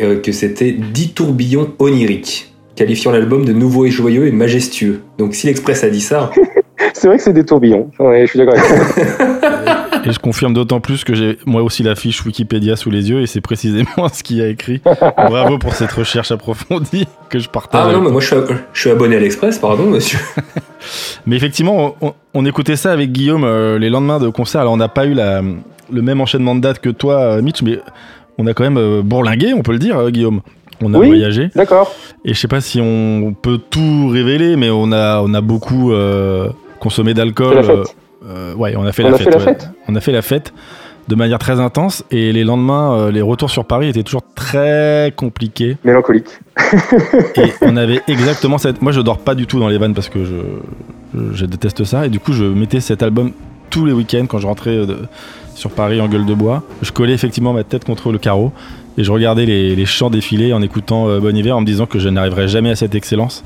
euh, 0.00 0.20
que 0.20 0.32
c'était 0.32 0.72
10 0.72 1.14
tourbillons 1.14 1.72
oniriques, 1.78 2.54
qualifiant 2.76 3.10
l'album 3.10 3.44
de 3.44 3.52
nouveau 3.52 3.84
et 3.84 3.90
joyeux 3.90 4.26
et 4.26 4.32
majestueux. 4.32 5.00
Donc 5.18 5.34
si 5.34 5.46
l'Express 5.46 5.84
a 5.84 5.90
dit 5.90 6.00
ça, 6.00 6.30
C'est 6.94 7.08
vrai 7.08 7.16
que 7.16 7.22
c'est 7.22 7.32
des 7.32 7.44
tourbillons. 7.44 7.90
Ouais, 7.98 8.22
je 8.22 8.30
suis 8.30 8.38
d'accord 8.38 8.54
avec. 8.54 8.64
Et 10.06 10.12
je 10.12 10.18
confirme 10.18 10.52
d'autant 10.54 10.80
plus 10.80 11.02
que 11.04 11.14
j'ai 11.14 11.38
moi 11.46 11.62
aussi 11.62 11.82
la 11.82 11.94
fiche 11.94 12.24
Wikipédia 12.24 12.76
sous 12.76 12.90
les 12.90 13.08
yeux 13.10 13.22
et 13.22 13.26
c'est 13.26 13.40
précisément 13.40 14.08
ce 14.12 14.22
qu'il 14.22 14.36
y 14.36 14.42
a 14.42 14.48
écrit. 14.48 14.80
Bravo 15.16 15.58
pour 15.58 15.72
cette 15.74 15.92
recherche 15.92 16.30
approfondie 16.30 17.06
que 17.30 17.38
je 17.38 17.48
partage. 17.48 17.86
ah 17.88 17.92
non, 17.92 18.00
mais 18.02 18.10
moi 18.10 18.20
je 18.20 18.26
suis, 18.26 18.36
je 18.72 18.80
suis 18.80 18.90
abonné 18.90 19.16
à 19.16 19.20
l'Express, 19.20 19.58
pardon 19.58 19.84
monsieur. 19.86 20.18
Mais 21.26 21.36
effectivement, 21.36 21.96
on, 22.02 22.12
on 22.34 22.44
écoutait 22.44 22.76
ça 22.76 22.92
avec 22.92 23.10
Guillaume 23.10 23.44
euh, 23.44 23.78
les 23.78 23.88
lendemains 23.88 24.18
de 24.18 24.28
concert. 24.28 24.60
Alors, 24.60 24.74
on 24.74 24.76
n'a 24.76 24.88
pas 24.88 25.06
eu 25.06 25.14
la, 25.14 25.40
le 25.90 26.02
même 26.02 26.20
enchaînement 26.20 26.54
de 26.54 26.60
dates 26.60 26.80
que 26.80 26.90
toi, 26.90 27.20
euh, 27.20 27.42
Mitch, 27.42 27.62
mais 27.62 27.78
on 28.36 28.46
a 28.46 28.52
quand 28.52 28.64
même 28.64 28.76
euh, 28.76 29.00
bourlingué, 29.02 29.54
on 29.54 29.62
peut 29.62 29.72
le 29.72 29.78
dire, 29.78 29.96
euh, 29.96 30.10
Guillaume. 30.10 30.42
On 30.82 30.92
a 30.92 30.98
Oui. 30.98 31.06
voyagé. 31.06 31.48
D'accord. 31.54 31.94
Et 32.26 32.34
je 32.34 32.38
sais 32.38 32.48
pas 32.48 32.60
si 32.60 32.80
on 32.82 33.34
peut 33.40 33.58
tout 33.58 34.08
révéler, 34.08 34.56
mais 34.56 34.68
on 34.68 34.92
a, 34.92 35.22
on 35.22 35.32
a 35.32 35.40
beaucoup 35.40 35.92
euh, 35.92 36.50
consommé 36.80 37.14
d'alcool. 37.14 37.84
Euh, 38.26 38.54
ouais, 38.54 38.74
on 38.76 38.84
a 38.84 38.92
fait 38.92 39.04
On 39.04 39.08
la 39.10 39.14
a 39.14 39.18
fête. 39.18 39.24
fait 39.26 39.30
la 39.30 39.36
ouais. 39.38 39.44
fête. 39.44 39.70
On 39.88 39.94
a 39.96 40.00
fait 40.00 40.12
la 40.12 40.22
fête 40.22 40.52
de 41.08 41.14
manière 41.14 41.38
très 41.38 41.60
intense. 41.60 42.04
Et 42.10 42.32
les 42.32 42.44
lendemains, 42.44 42.94
euh, 42.94 43.10
les 43.10 43.20
retours 43.20 43.50
sur 43.50 43.64
Paris 43.64 43.88
étaient 43.88 44.02
toujours 44.02 44.22
très 44.34 45.12
compliqués. 45.16 45.76
Mélancolique. 45.84 46.28
Et 47.36 47.52
on 47.62 47.76
avait 47.76 48.00
exactement 48.08 48.58
cette. 48.58 48.80
Moi, 48.82 48.92
je 48.92 49.00
dors 49.00 49.18
pas 49.18 49.34
du 49.34 49.46
tout 49.46 49.58
dans 49.60 49.68
les 49.68 49.78
vannes 49.78 49.94
parce 49.94 50.08
que 50.08 50.24
je, 50.24 50.34
je, 51.14 51.34
je 51.34 51.44
déteste 51.46 51.84
ça. 51.84 52.06
Et 52.06 52.08
du 52.08 52.20
coup, 52.20 52.32
je 52.32 52.44
mettais 52.44 52.80
cet 52.80 53.02
album 53.02 53.32
tous 53.70 53.84
les 53.86 53.92
week-ends 53.92 54.26
quand 54.26 54.38
je 54.38 54.46
rentrais 54.46 54.86
de- 54.86 54.98
sur 55.54 55.70
Paris 55.70 56.00
en 56.00 56.08
gueule 56.08 56.26
de 56.26 56.34
bois. 56.34 56.62
Je 56.82 56.90
collais 56.92 57.12
effectivement 57.12 57.52
ma 57.52 57.64
tête 57.64 57.84
contre 57.84 58.10
le 58.10 58.18
carreau 58.18 58.52
et 58.98 59.04
je 59.04 59.10
regardais 59.12 59.46
les, 59.46 59.74
les 59.76 59.86
chants 59.86 60.10
défiler 60.10 60.52
en 60.52 60.62
écoutant 60.62 61.08
euh, 61.08 61.20
Bon 61.20 61.34
Hiver 61.36 61.56
en 61.56 61.60
me 61.60 61.66
disant 61.66 61.86
que 61.86 61.98
je 61.98 62.08
n'arriverais 62.08 62.48
jamais 62.48 62.70
à 62.70 62.76
cette 62.76 62.94
excellence. 62.94 63.44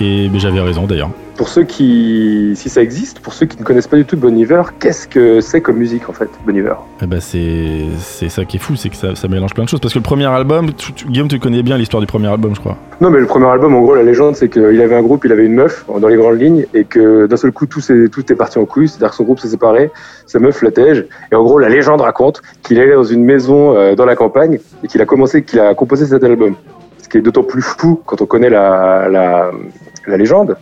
Et 0.00 0.28
j'avais 0.36 0.60
raison 0.60 0.86
d'ailleurs. 0.86 1.10
Pour 1.36 1.48
ceux 1.48 1.64
qui, 1.64 2.52
si 2.56 2.68
ça 2.68 2.82
existe, 2.82 3.20
pour 3.20 3.32
ceux 3.32 3.46
qui 3.46 3.58
ne 3.58 3.64
connaissent 3.64 3.86
pas 3.86 3.96
du 3.96 4.04
tout 4.04 4.16
Bon 4.16 4.36
Iver, 4.36 4.62
qu'est-ce 4.78 5.08
que 5.08 5.40
c'est 5.40 5.60
comme 5.60 5.76
musique 5.76 6.08
en 6.08 6.12
fait, 6.12 6.28
Bon 6.46 6.54
Iver? 6.54 6.74
Eh 7.02 7.06
ben 7.06 7.20
c'est 7.20 7.86
c'est 7.98 8.28
ça 8.28 8.44
qui 8.44 8.58
est 8.58 8.60
fou, 8.60 8.76
c'est 8.76 8.90
que 8.90 8.96
ça, 8.96 9.14
ça 9.14 9.28
mélange 9.28 9.54
plein 9.54 9.64
de 9.64 9.68
choses. 9.68 9.80
Parce 9.80 9.94
que 9.94 9.98
le 9.98 10.02
premier 10.02 10.26
album, 10.26 10.72
tu- 10.74 10.92
tu- 10.92 11.06
Guillaume, 11.06 11.28
tu 11.28 11.38
connais 11.38 11.62
bien 11.62 11.78
l'histoire 11.78 12.00
du 12.00 12.06
premier 12.06 12.28
album, 12.28 12.54
je 12.54 12.60
crois. 12.60 12.76
Non, 13.00 13.10
mais 13.10 13.18
le 13.18 13.26
premier 13.26 13.46
album, 13.46 13.74
en 13.74 13.80
gros, 13.80 13.94
la 13.94 14.02
légende, 14.02 14.36
c'est 14.36 14.48
qu'il 14.48 14.62
avait 14.80 14.94
un 14.94 15.02
groupe, 15.02 15.24
il 15.24 15.32
avait 15.32 15.46
une 15.46 15.54
meuf 15.54 15.84
dans 16.00 16.08
les 16.08 16.16
grandes 16.16 16.40
lignes, 16.40 16.66
et 16.74 16.84
que 16.84 17.26
d'un 17.26 17.36
seul 17.36 17.52
coup, 17.52 17.66
tout, 17.66 17.80
s'est- 17.80 18.08
tout 18.10 18.30
est 18.30 18.36
parti 18.36 18.58
en 18.58 18.64
couille, 18.66 18.88
c'est-à-dire 18.88 19.10
que 19.10 19.16
son 19.16 19.24
groupe 19.24 19.40
s'est 19.40 19.48
séparé, 19.48 19.90
sa 20.26 20.38
meuf 20.38 20.62
la 20.62 20.70
tège, 20.70 21.06
et 21.30 21.34
en 21.34 21.42
gros, 21.42 21.58
la 21.58 21.68
légende 21.70 22.02
raconte 22.02 22.42
qu'il 22.62 22.78
est 22.78 22.82
allé 22.82 22.94
dans 22.94 23.02
une 23.04 23.24
maison 23.24 23.74
euh, 23.76 23.94
dans 23.94 24.04
la 24.06 24.16
campagne 24.16 24.58
et 24.84 24.86
qu'il 24.86 25.00
a 25.00 25.06
commencé, 25.06 25.42
qu'il 25.42 25.60
a 25.60 25.74
composé 25.74 26.06
cet 26.06 26.22
album. 26.24 26.54
Qui 27.12 27.18
est 27.18 27.20
d'autant 27.20 27.42
plus 27.42 27.60
fou 27.60 28.00
quand 28.06 28.22
on 28.22 28.24
connaît 28.24 28.48
la, 28.48 29.06
la, 29.10 30.16
légende, 30.16 30.56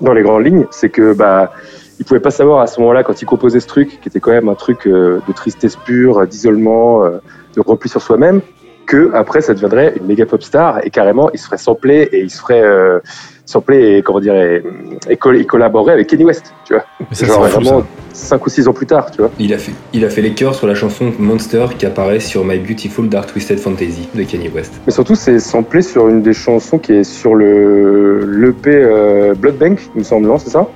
dans 0.00 0.14
les 0.14 0.22
grandes 0.22 0.46
lignes, 0.46 0.64
c'est 0.70 0.88
que 0.88 1.12
bah 1.12 1.52
il 1.98 2.06
pouvait 2.06 2.20
pas 2.20 2.30
savoir 2.30 2.62
à 2.62 2.66
ce 2.66 2.80
moment-là 2.80 3.04
quand 3.04 3.20
il 3.20 3.26
composait 3.26 3.60
ce 3.60 3.66
truc, 3.66 4.00
qui 4.00 4.08
était 4.08 4.18
quand 4.18 4.30
même 4.30 4.48
un 4.48 4.54
truc 4.54 4.86
euh, 4.86 5.20
de 5.28 5.32
tristesse 5.34 5.76
pure, 5.76 6.26
d'isolement, 6.26 7.04
euh, 7.04 7.18
de 7.54 7.60
repli 7.60 7.90
sur 7.90 8.00
soi-même, 8.00 8.40
que 8.88 9.10
après 9.14 9.40
ça 9.42 9.54
deviendrait 9.54 9.92
une 10.00 10.06
méga 10.06 10.24
pop 10.26 10.42
star 10.42 10.80
et 10.84 10.90
carrément 10.90 11.30
il 11.32 11.38
se 11.38 11.44
ferait 11.46 11.58
sampler 11.58 12.08
et 12.10 12.20
il 12.20 12.30
se 12.30 12.40
ferait 12.40 12.62
euh, 12.62 12.98
sampler 13.44 13.96
et 13.98 14.02
comment 14.02 14.18
dire 14.20 14.34
et, 14.34 14.62
et 15.08 15.16
coll- 15.16 15.36
il 15.38 15.46
collaborerait 15.46 15.92
avec 15.92 16.06
Kenny 16.08 16.24
West, 16.24 16.52
tu 16.64 16.72
vois. 16.74 16.84
Mais 17.00 17.14
ça, 17.14 17.26
Genre 17.26 17.44
vraiment 17.46 17.80
ça. 17.80 17.86
cinq 18.12 18.46
ou 18.46 18.50
six 18.50 18.66
ans 18.66 18.72
plus 18.72 18.86
tard, 18.86 19.10
tu 19.10 19.18
vois. 19.22 19.30
Il 19.38 19.52
a, 19.54 19.58
fait, 19.58 19.72
il 19.92 20.04
a 20.04 20.10
fait 20.10 20.20
les 20.22 20.32
chœurs 20.34 20.54
sur 20.54 20.66
la 20.66 20.74
chanson 20.74 21.12
Monster 21.18 21.66
qui 21.78 21.86
apparaît 21.86 22.20
sur 22.20 22.44
My 22.44 22.58
Beautiful 22.58 23.08
Dark 23.08 23.30
Twisted 23.32 23.58
Fantasy 23.58 24.08
de 24.14 24.22
Kanye 24.24 24.50
West. 24.54 24.72
Mais 24.86 24.92
surtout 24.92 25.14
c'est 25.14 25.38
samplé 25.38 25.82
sur 25.82 26.08
une 26.08 26.22
des 26.22 26.32
chansons 26.34 26.78
qui 26.78 26.92
est 26.94 27.04
sur 27.04 27.34
le 27.34 28.24
l'EP 28.26 28.70
euh, 28.70 29.34
Blood 29.34 29.56
Bank, 29.58 29.78
il 29.94 29.98
me 30.00 30.04
semble, 30.04 30.26
non, 30.26 30.38
c'est 30.38 30.50
ça? 30.50 30.66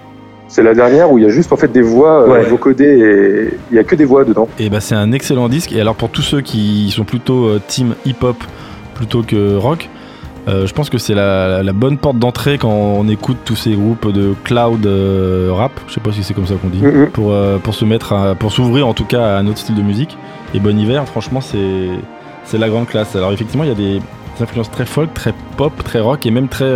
C'est 0.54 0.62
la 0.62 0.74
dernière 0.74 1.10
où 1.10 1.16
il 1.16 1.24
y 1.24 1.26
a 1.26 1.30
juste 1.30 1.50
en 1.50 1.56
fait 1.56 1.72
des 1.72 1.80
voix 1.80 2.24
euh, 2.24 2.28
Ouais. 2.32 2.42
vocodées 2.44 2.84
et 2.84 3.54
il 3.70 3.74
y 3.76 3.78
a 3.78 3.84
que 3.84 3.94
des 3.96 4.04
voix 4.04 4.22
dedans. 4.24 4.48
Et 4.58 4.68
bah 4.68 4.80
c'est 4.80 4.94
un 4.94 5.10
excellent 5.12 5.48
disque. 5.48 5.72
Et 5.72 5.80
alors 5.80 5.94
pour 5.94 6.10
tous 6.10 6.20
ceux 6.20 6.42
qui 6.42 6.90
sont 6.90 7.04
plutôt 7.04 7.46
euh, 7.46 7.60
team 7.66 7.94
hip-hop 8.04 8.36
plutôt 8.94 9.22
que 9.22 9.56
rock, 9.56 9.88
euh, 10.48 10.66
je 10.66 10.74
pense 10.74 10.90
que 10.90 10.98
c'est 10.98 11.14
la, 11.14 11.62
la 11.62 11.72
bonne 11.72 11.96
porte 11.96 12.18
d'entrée 12.18 12.58
quand 12.58 12.68
on 12.70 13.08
écoute 13.08 13.38
tous 13.46 13.56
ces 13.56 13.72
groupes 13.72 14.12
de 14.12 14.34
cloud 14.44 14.84
euh, 14.84 15.48
rap. 15.54 15.72
Je 15.88 15.94
sais 15.94 16.00
pas 16.00 16.12
si 16.12 16.22
c'est 16.22 16.34
comme 16.34 16.46
ça 16.46 16.54
qu'on 16.60 16.68
dit. 16.68 16.82
Pour, 17.14 17.32
euh, 17.32 17.56
pour 17.56 17.74
se 17.74 17.86
mettre, 17.86 18.12
à- 18.12 18.34
pour 18.34 18.52
s'ouvrir 18.52 18.86
en 18.86 18.92
tout 18.92 19.06
cas 19.06 19.24
à 19.24 19.38
un 19.38 19.46
autre 19.46 19.58
style 19.58 19.74
de 19.76 19.82
musique. 19.82 20.18
Et 20.54 20.60
Bon 20.60 20.78
Hiver, 20.78 21.06
franchement, 21.08 21.40
c'est 21.40 21.88
c'est 22.44 22.58
la 22.58 22.68
grande 22.68 22.86
classe. 22.88 23.16
Alors 23.16 23.32
effectivement, 23.32 23.64
il 23.64 23.68
y 23.70 23.72
a 23.72 23.76
des, 23.76 24.00
des 24.00 24.42
influences 24.42 24.70
très 24.70 24.84
folk, 24.84 25.14
très 25.14 25.32
pop, 25.56 25.72
très 25.82 26.00
rock 26.00 26.26
et 26.26 26.30
même 26.30 26.48
très 26.48 26.70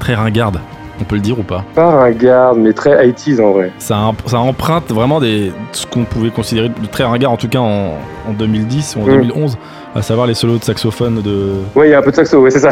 très 0.00 0.14
ringarde. 0.16 0.58
On 1.00 1.04
peut 1.04 1.16
le 1.16 1.20
dire 1.20 1.38
ou 1.38 1.42
pas? 1.42 1.64
Pas 1.74 2.04
un 2.04 2.10
garde, 2.10 2.58
mais 2.58 2.72
très 2.72 2.96
80s 3.06 3.40
en 3.42 3.52
vrai. 3.52 3.70
ça, 3.78 3.96
em- 3.96 4.14
ça 4.26 4.38
emprunte 4.38 4.90
vraiment 4.92 5.20
des, 5.20 5.52
ce 5.72 5.86
qu'on 5.86 6.04
pouvait 6.04 6.30
considérer 6.30 6.68
de 6.70 6.86
très 6.90 7.04
ringard, 7.04 7.32
en 7.32 7.36
tout 7.36 7.48
cas 7.48 7.58
en, 7.58 7.94
en 8.28 8.32
2010 8.38 8.96
ou 8.96 9.02
en 9.02 9.06
Mm. 9.06 9.10
2011, 9.22 9.58
à 9.94 10.02
savoir 10.02 10.26
les 10.26 10.34
solos 10.34 10.58
de 10.58 10.64
saxophone 10.64 11.20
de. 11.22 11.52
Ouais, 11.74 11.88
il 11.88 11.90
y 11.90 11.94
a 11.94 11.98
un 11.98 12.02
peu 12.02 12.10
de 12.10 12.16
saxo, 12.16 12.38
ouais, 12.40 12.50
c'est 12.50 12.60
ça. 12.60 12.70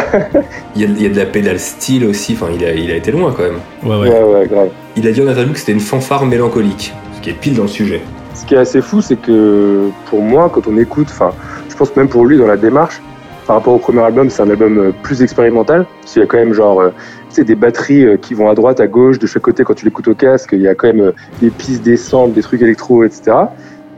Il 0.75 0.83
y, 0.83 0.85
a, 0.85 0.89
il 0.89 1.03
y 1.03 1.07
a 1.07 1.09
de 1.11 1.17
la 1.19 1.27
pédale 1.27 1.59
style 1.61 2.07
aussi, 2.07 2.33
enfin 2.39 2.51
il 2.55 2.65
a, 2.65 2.73
il 2.73 2.91
a 2.91 2.97
été 2.97 3.13
loin 3.13 3.33
quand 3.37 3.43
même. 3.43 3.59
Ouais, 3.83 4.09
Ouais, 4.09 4.11
ouais. 4.23 4.35
ouais, 4.41 4.47
grave. 4.49 4.69
Il 4.97 5.07
a 5.07 5.13
dit 5.13 5.21
en 5.21 5.29
interview 5.29 5.53
que 5.53 5.59
c'était 5.59 5.73
une 5.73 5.81
fanfare 5.81 6.25
mélancolique, 6.25 6.95
ce 7.17 7.21
qui 7.21 7.31
est 7.31 7.35
pile 7.35 7.55
dans 7.57 7.63
le 7.63 7.69
sujet. 7.69 8.01
Ce 8.35 8.45
qui 8.47 8.55
est 8.55 8.59
assez 8.59 8.81
fou, 8.83 9.01
c'est 9.01 9.17
que 9.17 9.89
pour 10.07 10.23
moi, 10.23 10.51
quand 10.53 10.67
on 10.67 10.77
écoute, 10.79 11.09
enfin, 11.11 11.31
je 11.69 11.77
pense 11.77 11.95
même 11.97 12.09
pour 12.09 12.25
lui 12.27 12.37
dans 12.39 12.47
la 12.47 12.57
démarche, 12.57 13.01
par 13.47 13.57
rapport 13.57 13.75
au 13.75 13.79
premier 13.79 14.01
album, 14.03 14.31
c'est 14.31 14.43
un 14.43 14.51
album 14.51 14.79
euh, 14.79 14.93
plus 15.03 15.23
expérimental. 15.23 15.87
Parce 16.01 16.13
qu'il 16.15 16.21
y 16.21 16.25
a 16.25 16.27
quand 16.27 16.39
même 16.39 16.55
genre, 16.55 16.81
euh, 16.81 16.91
tu 17.29 17.37
sais, 17.37 17.45
des 17.45 17.55
batteries 17.55 18.05
euh, 18.07 18.17
qui 18.17 18.35
vont 18.35 18.49
à 18.49 18.55
droite, 18.55 18.81
à 18.81 18.87
gauche, 18.87 19.19
de 19.19 19.27
chaque 19.27 19.43
côté 19.43 19.65
quand 19.65 19.75
tu 19.75 19.85
l'écoutes 19.85 20.09
au 20.09 20.15
casque. 20.15 20.51
Il 20.53 20.61
y 20.63 20.69
a 20.69 20.75
quand 20.75 20.87
même 20.89 21.01
euh, 21.01 21.13
des 21.41 21.51
pistes, 21.51 21.83
des 21.83 21.97
samples, 21.97 22.35
des 22.35 22.43
trucs 22.43 22.63
électro, 22.63 23.05
etc. 23.05 23.37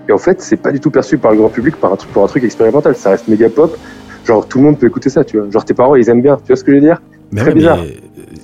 Et 0.08 0.12
en 0.12 0.18
fait, 0.18 0.40
c'est 0.40 0.56
pas 0.56 0.72
du 0.72 0.80
tout 0.80 0.90
perçu 0.90 1.18
par 1.18 1.32
le 1.32 1.38
grand 1.38 1.48
public 1.48 1.76
par 1.76 1.92
un 1.92 1.96
truc, 1.96 2.10
pour 2.12 2.24
un 2.24 2.28
truc 2.28 2.44
expérimental. 2.44 2.94
Ça 2.96 3.10
reste 3.10 3.28
méga 3.28 3.48
pop. 3.48 3.76
Genre, 4.24 4.46
tout 4.48 4.58
le 4.58 4.64
monde 4.64 4.78
peut 4.78 4.86
écouter 4.86 5.10
ça, 5.10 5.24
tu 5.24 5.38
vois. 5.38 5.48
Genre, 5.50 5.64
tes 5.64 5.74
parents, 5.74 5.94
ils 5.94 6.08
aiment 6.08 6.22
bien. 6.22 6.36
Tu 6.36 6.42
vois 6.48 6.56
ce 6.56 6.64
que 6.64 6.72
je 6.72 6.76
veux 6.76 6.82
dire? 6.82 7.00
Mais 7.32 7.40
Très 7.40 7.50
ouais, 7.50 7.54
bizarre. 7.56 7.78
mais 7.78 7.96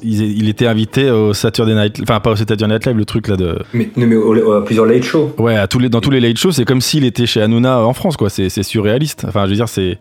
il, 0.02 0.38
il 0.38 0.48
était 0.48 0.66
invité 0.66 1.08
au 1.10 1.32
Saturday 1.34 1.74
Night, 1.74 2.00
enfin 2.02 2.18
pas 2.18 2.32
au 2.32 2.36
Saturday 2.36 2.66
Night 2.66 2.84
Live, 2.84 2.96
le 2.96 3.04
truc 3.04 3.28
là 3.28 3.36
de. 3.36 3.56
Mais, 3.74 3.88
non, 3.96 4.06
mais 4.08 4.16
au- 4.16 4.34
au- 4.36 4.52
à 4.54 4.64
plusieurs 4.64 4.86
late 4.86 5.04
shows. 5.04 5.30
Ouais, 5.38 5.56
à 5.56 5.68
tous 5.68 5.78
les, 5.78 5.88
dans 5.88 6.00
tous 6.00 6.10
les 6.10 6.18
late 6.18 6.36
shows, 6.36 6.50
c'est 6.50 6.64
comme 6.64 6.80
s'il 6.80 7.04
était 7.04 7.26
chez 7.26 7.40
Hanouna 7.42 7.84
en 7.84 7.92
France, 7.92 8.16
quoi. 8.16 8.28
C'est 8.28 8.48
c'est 8.48 8.64
surréaliste. 8.64 9.24
Enfin, 9.28 9.44
je 9.44 9.50
veux 9.50 9.56
dire, 9.56 9.68
c'est. 9.68 9.98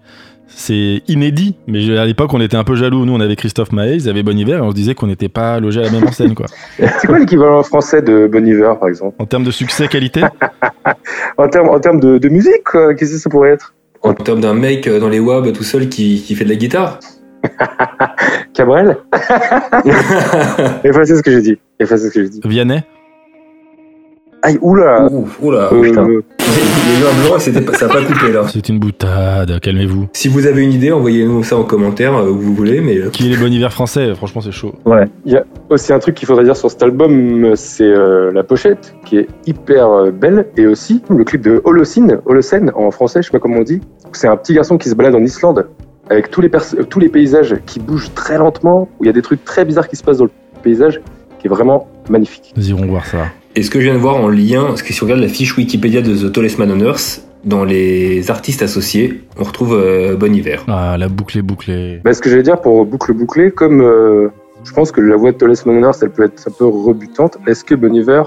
C'est 0.54 1.02
inédit, 1.08 1.56
mais 1.68 1.98
à 1.98 2.06
l'époque 2.06 2.34
on 2.34 2.42
était 2.42 2.58
un 2.58 2.64
peu 2.64 2.76
jaloux. 2.76 3.06
Nous 3.06 3.14
on 3.14 3.20
avait 3.20 3.36
Christophe 3.36 3.72
Maé, 3.72 3.96
ils 3.96 4.10
avaient 4.10 4.24
Bon 4.24 4.38
Hiver 4.38 4.60
et 4.60 4.62
on 4.62 4.70
se 4.72 4.76
disait 4.76 4.94
qu'on 4.96 5.08
n'était 5.08 5.30
pas 5.30 5.60
logé 5.60 5.80
à 5.80 5.84
la 5.84 5.92
même 5.92 6.04
enseigne 6.08 6.34
quoi. 6.34 6.46
C'est 6.78 7.08
quoi 7.08 7.20
l'équivalent 7.20 7.64
français 7.64 8.02
de 8.02 8.28
Bon 8.28 8.46
Iver, 8.46 8.74
par 8.80 8.90
exemple? 8.90 9.16
En 9.20 9.26
termes 9.26 9.44
de 9.44 9.52
succès 9.52 9.88
qualité, 9.88 10.22
En 11.38 11.48
termes, 11.48 11.70
en 11.70 11.80
termes 11.80 12.00
de, 12.00 12.18
de 12.18 12.30
musique, 12.30 12.64
quoi, 12.66 12.94
qu'est-ce 12.94 13.14
que 13.14 13.18
ça 13.18 13.30
pourrait 13.30 13.52
être? 13.52 13.74
En 14.04 14.14
termes 14.14 14.42
d'un 14.42 14.54
mec 14.54 14.88
euh, 14.88 15.00
dans 15.00 15.10
les 15.10 15.20
WAB 15.20 15.54
tout 15.54 15.64
seul 15.64 15.88
qui, 15.90 16.22
qui 16.22 16.36
fait 16.36 16.44
de 16.44 16.50
la 16.50 16.56
guitare? 16.56 17.00
Cabrel? 18.54 18.98
Effacez 20.84 21.18
ce 21.18 21.22
que 21.24 21.32
j'ai 21.32 21.42
dit. 21.42 21.58
Effacez 21.80 22.10
ce 22.10 22.14
que 22.14 22.24
j'ai 22.24 22.30
dit. 22.30 22.42
Vianney, 22.44 22.84
Aïe, 24.44 24.58
oula 24.62 25.08
Ouh, 25.12 25.28
oula, 25.42 25.70
Euh, 25.72 25.82
putain. 25.82 26.08
Il 26.08 26.14
y 26.14 26.96
a 26.98 27.00
eu 27.00 27.04
un 27.06 27.28
blanc 27.28 27.38
et 27.38 27.40
c'était 27.40 27.62
pas- 27.62 27.74
ça 27.74 27.88
n'a 27.88 27.94
pas 27.94 28.02
coupé 28.06 28.32
là. 28.32 28.42
c'est 28.52 28.68
une 28.70 28.80
boutade, 28.80 29.60
calmez-vous. 29.62 30.08
Si 30.14 30.28
vous 30.28 30.48
avez 30.48 30.64
une 30.64 30.74
idée, 30.74 30.92
envoyez-nous 30.92 31.44
ça 31.44 31.58
en 31.58 31.64
commentaire 31.64 32.16
euh, 32.18 32.30
où 32.32 32.38
vous 32.40 32.54
voulez, 32.56 32.82
mais 32.82 32.98
euh, 32.98 33.10
Qui 33.10 33.28
est 33.28 33.30
les 33.30 33.38
Bon 33.38 33.52
Hiver 33.54 33.72
français, 33.72 34.14
franchement 34.16 34.42
c'est 34.42 34.52
chaud. 34.52 34.74
Il 35.26 35.32
y 35.32 35.38
a 35.38 35.44
aussi 35.70 35.94
un 35.94 36.00
truc 36.00 36.16
qu'il 36.16 36.28
faudrait 36.28 36.44
dire 36.44 36.58
sur 36.58 36.70
cet 36.72 36.82
album, 36.84 37.56
c'est 37.56 37.84
euh, 37.86 38.32
la 38.34 38.44
pochette, 38.44 38.96
qui 39.06 39.20
est 39.20 39.28
hyper 39.46 39.88
euh, 39.90 40.12
belle, 40.12 40.48
et 40.58 40.66
aussi 40.66 41.02
le 41.10 41.24
clip 41.24 41.42
de 41.42 41.62
Holocene, 41.64 42.20
Holocene 42.26 42.72
en 42.76 42.90
français, 42.92 43.22
je 43.22 43.28
sais 43.28 43.32
pas 43.32 43.40
comment 43.40 43.58
on 43.60 43.64
dit. 43.64 43.80
C'est 44.12 44.28
un 44.28 44.36
petit 44.38 44.54
garçon 44.56 44.78
qui 44.78 44.90
se 44.90 44.96
balade 44.96 45.16
en 45.16 45.24
Islande, 45.24 45.68
avec 46.10 46.32
tous 46.32 46.42
les, 46.42 46.50
pers- 46.50 46.64
euh, 46.78 46.84
tous 46.84 47.00
les 47.00 47.10
paysages 47.10 47.56
qui 47.68 47.80
bougent 47.80 48.12
très 48.16 48.38
lentement, 48.40 48.90
où 49.00 49.04
il 49.04 49.08
y 49.08 49.10
a 49.10 49.14
des 49.14 49.22
trucs 49.22 49.46
très 49.46 49.64
bizarres 49.66 49.88
qui 49.88 49.96
se 49.96 50.04
passent 50.04 50.18
dans 50.18 50.26
le 50.26 50.32
paysage, 50.64 51.00
qui 51.40 51.48
est 51.48 51.50
vraiment 51.50 51.88
magnifique. 52.10 52.54
Nous 52.58 52.70
irons 52.70 52.86
voir 52.88 53.06
ça. 53.06 53.20
Et 53.56 53.64
ce 53.64 53.70
que 53.70 53.80
je 53.80 53.86
viens 53.86 53.96
de 53.96 54.00
voir 54.00 54.16
en 54.16 54.30
lien, 54.30 54.64
parce 54.68 54.82
que 54.82 54.94
si 54.94 55.04
on 55.04 55.06
regarde 55.06 55.22
la 55.22 55.28
fiche 55.28 55.58
Wikipédia 55.58 56.02
de 56.02 56.16
The 56.16 56.32
Tallest 56.32 56.58
Man 56.58 56.72
on 56.72 56.80
Earth, 56.80 57.22
dans 57.44 57.66
les 57.66 58.32
artistes 58.32 58.62
associés, 58.62 59.24
on 59.38 59.44
retrouve 59.44 59.74
euh, 59.74 60.16
Bon 60.16 60.34
Hiver. 60.34 60.64
Ah, 60.70 60.96
la 60.98 61.10
boucle 61.10 61.38
est 61.38 61.42
bouclée. 61.42 62.00
Bah, 62.06 62.14
ce 62.14 62.22
que 62.22 62.30
j'allais 62.30 62.44
dire 62.44 62.62
pour 62.62 62.86
boucle 62.86 63.14
bouclée, 63.14 63.52
comme 63.52 63.82
euh, 63.82 64.30
je 64.64 64.72
pense 64.72 64.94
que 64.94 65.02
la 65.02 65.18
voix 65.18 65.34
de 65.34 65.38
Toles 65.38 65.54
Manor, 65.66 65.94
elle 66.02 66.12
peut 66.12 66.24
être 66.24 66.48
un 66.48 66.52
peu 66.52 66.66
rebutante, 66.66 67.40
est-ce 67.46 67.66
que 67.66 67.76
Bon 67.76 67.94
Iver, 67.94 68.24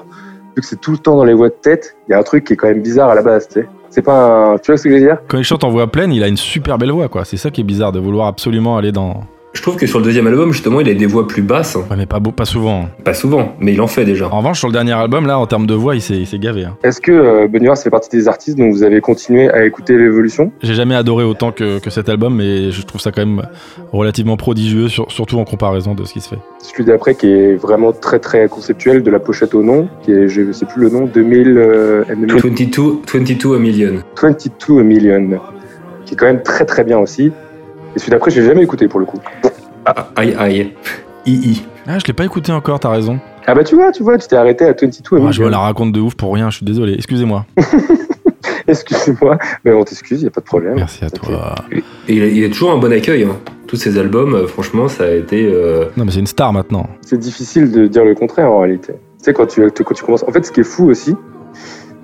vu 0.55 0.61
que 0.61 0.67
c'est 0.67 0.81
tout 0.81 0.93
le 0.93 0.99
temps 0.99 1.17
dans 1.17 1.25
les 1.25 1.35
voix 1.35 1.49
de 1.49 1.55
tête, 1.55 1.97
il 2.09 2.13
y 2.13 2.15
a 2.15 2.19
un 2.19 2.23
truc 2.23 2.45
qui 2.45 2.53
est 2.53 2.57
quand 2.57 2.69
même 2.69 2.83
bizarre 2.83 3.09
à 3.09 3.15
la 3.15 3.23
base, 3.23 3.49
tu 3.49 3.61
sais? 3.61 3.67
C'est 3.89 4.03
pas 4.03 4.55
un... 4.55 4.59
Tu 4.59 4.73
vois 4.73 4.77
ce 4.77 4.83
que 4.83 4.91
je 4.91 4.95
veux 4.97 5.01
dire? 5.01 5.19
Quand 5.29 5.39
il 5.39 5.45
chante 5.45 5.63
en 5.65 5.71
voix 5.71 5.87
pleine, 5.87 6.13
il 6.13 6.23
a 6.25 6.29
une 6.29 6.37
super 6.37 6.77
belle 6.77 6.91
voix, 6.91 7.09
quoi. 7.09 7.25
C'est 7.25 7.37
ça 7.37 7.51
qui 7.51 7.61
est 7.61 7.65
bizarre 7.65 7.93
de 7.93 8.01
vouloir 8.01 8.27
absolument 8.27 8.77
aller 8.77 8.91
dans. 8.91 9.23
Je 9.55 9.63
trouve 9.63 9.77
que 9.77 9.87
sur 9.87 10.01
le 10.01 10.05
deuxième 10.05 10.27
album, 10.27 10.53
justement, 10.53 10.81
il 10.81 10.89
a 10.89 10.95
des 10.95 11.07
voix 11.07 11.27
plus 11.29 11.41
basses. 11.41 11.77
Ouais, 11.77 11.97
mais 11.97 12.07
pas, 12.07 12.19
beau, 12.19 12.33
pas 12.33 12.45
souvent. 12.45 12.87
Pas 13.05 13.15
souvent, 13.15 13.55
mais 13.61 13.73
il 13.73 13.81
en 13.81 13.87
fait 13.87 14.05
déjà. 14.05 14.29
En 14.29 14.39
revanche, 14.39 14.59
sur 14.59 14.67
le 14.69 14.73
dernier 14.73 14.93
album, 14.93 15.27
là, 15.27 15.39
en 15.39 15.47
termes 15.47 15.67
de 15.67 15.75
voix, 15.75 15.95
il 15.95 16.01
s'est 16.03 16.27
gavé. 16.39 16.65
hein. 16.65 16.77
Est-ce 16.83 17.01
que 17.01 17.13
euh, 17.13 17.47
Iver, 17.47 17.75
ça 17.77 17.85
fait 17.85 17.91
partie 17.91 18.11
des 18.11 18.27
artistes 18.29 18.59
dont 18.59 18.69
vous 18.69 18.83
avez 18.83 19.01
continué 19.01 19.49
à 19.49 19.65
écouter 19.65 19.97
l'évolution? 19.97 20.51
J'ai 20.63 20.75
jamais 20.75 20.97
adoré 20.97 21.23
autant 21.25 21.53
que, 21.53 21.79
que 21.79 21.89
cet 21.89 22.09
album, 22.09 22.35
mais 22.37 22.73
je 22.73 22.83
trouve 22.83 23.01
ça 23.01 23.13
quand 23.13 23.25
même 23.25 23.43
relativement 23.93 24.37
prodigieux, 24.37 24.89
sur- 24.89 25.11
surtout 25.13 25.39
en 25.39 25.45
comparaison 25.45 25.95
de 25.95 26.05
ce 26.05 26.13
qui 26.13 26.21
se 26.21 26.29
fait. 26.31 26.39
Celui 26.59 26.85
d'après 26.85 27.15
qui 27.15 27.29
est 27.31 27.55
vraiment 27.55 27.93
très 27.93 28.19
très 28.19 28.49
conceptuel, 28.49 29.03
de 29.05 29.11
la 29.11 29.21
pochette 29.21 29.55
au 29.55 29.63
nom, 29.63 29.89
qui 30.03 30.11
est, 30.13 30.27
je 30.29 30.51
sais 30.53 30.67
plus 30.67 30.83
le 30.83 30.89
nom, 30.91 31.07
2000, 31.07 31.57
euh, 31.57 32.03
and 32.11 32.27
22, 32.43 32.83
22 33.13 33.55
a 33.55 33.59
million. 33.61 33.93
22 34.21 34.81
a 34.81 34.83
Million, 34.83 35.41
qui 36.05 36.15
est 36.15 36.17
quand 36.17 36.27
même 36.27 36.43
très 36.43 36.65
très 36.65 36.83
bien 36.85 36.99
aussi. 36.99 37.31
Et 37.95 37.99
celui 37.99 38.11
d'après, 38.11 38.31
je 38.31 38.41
l'ai 38.41 38.47
jamais 38.47 38.63
écouté 38.63 38.89
pour 38.89 39.01
le 39.01 39.07
coup. 39.07 39.19
Ah, 39.87 40.09
aïe 40.17 40.35
aïe. 40.39 40.73
II. 41.27 41.63
Ah, 41.87 41.99
je 41.99 42.05
l'ai 42.07 42.13
pas 42.13 42.25
écouté 42.25 42.53
encore, 42.53 42.81
t'as 42.81 42.91
raison. 42.91 43.19
Ah 43.47 43.55
bah 43.55 43.63
tu 43.65 43.75
vois, 43.75 43.93
tu 43.93 44.03
vois, 44.03 44.17
tu 44.19 44.27
t'es 44.29 44.37
arrêté 44.37 44.65
à 44.65 44.73
22 44.73 44.87
a 44.87 45.29
Ah, 45.29 45.33
je 45.33 45.43
me 45.43 45.49
la 45.51 45.59
raconte 45.59 45.93
de 45.93 46.01
ouf 46.01 46.15
pour 46.15 46.33
rien, 46.35 46.51
je 46.51 46.57
suis 46.57 46.67
désolé. 46.67 46.95
Excusez-moi. 46.95 47.45
Excusez-moi, 48.67 49.39
mais 49.65 49.73
on 49.73 49.85
t'excuse, 49.85 50.23
il 50.23 50.27
a 50.29 50.31
pas 50.31 50.41
de 50.41 50.47
problème. 50.47 50.75
Merci 50.77 51.05
à 51.05 51.11
toi. 51.11 51.55
Et 52.09 52.15
il 52.15 52.23
il 52.39 52.45
a 52.45 52.49
toujours 52.49 52.73
un 52.73 52.79
bon 52.79 52.91
accueil. 52.93 53.25
Hein. 53.25 53.37
Tous 53.67 53.77
ses 53.77 53.99
albums, 53.99 54.35
euh, 54.35 54.47
franchement, 54.47 54.89
ça 54.89 55.05
a 55.05 55.11
été. 55.11 55.47
euh, 55.53 55.87
Non, 55.97 56.05
mais 56.05 56.11
c'est 56.13 56.21
une 56.21 56.27
star 56.27 56.53
maintenant. 56.53 56.89
C'est 57.03 57.19
difficile 57.19 57.71
de 57.71 57.87
dire 57.87 58.05
le 58.05 58.15
contraire 58.15 58.51
en 58.51 58.61
réalité. 58.61 58.93
Tu 58.93 59.25
sais, 59.25 59.33
quand 59.35 59.47
tu, 59.47 59.63
quand 59.71 59.95
tu 59.95 60.05
commences. 60.05 60.25
En 60.27 60.33
fait, 60.33 60.45
ce 60.47 60.53
qui 60.53 60.61
est 60.61 60.65
fou 60.65 60.89
aussi, 60.89 61.15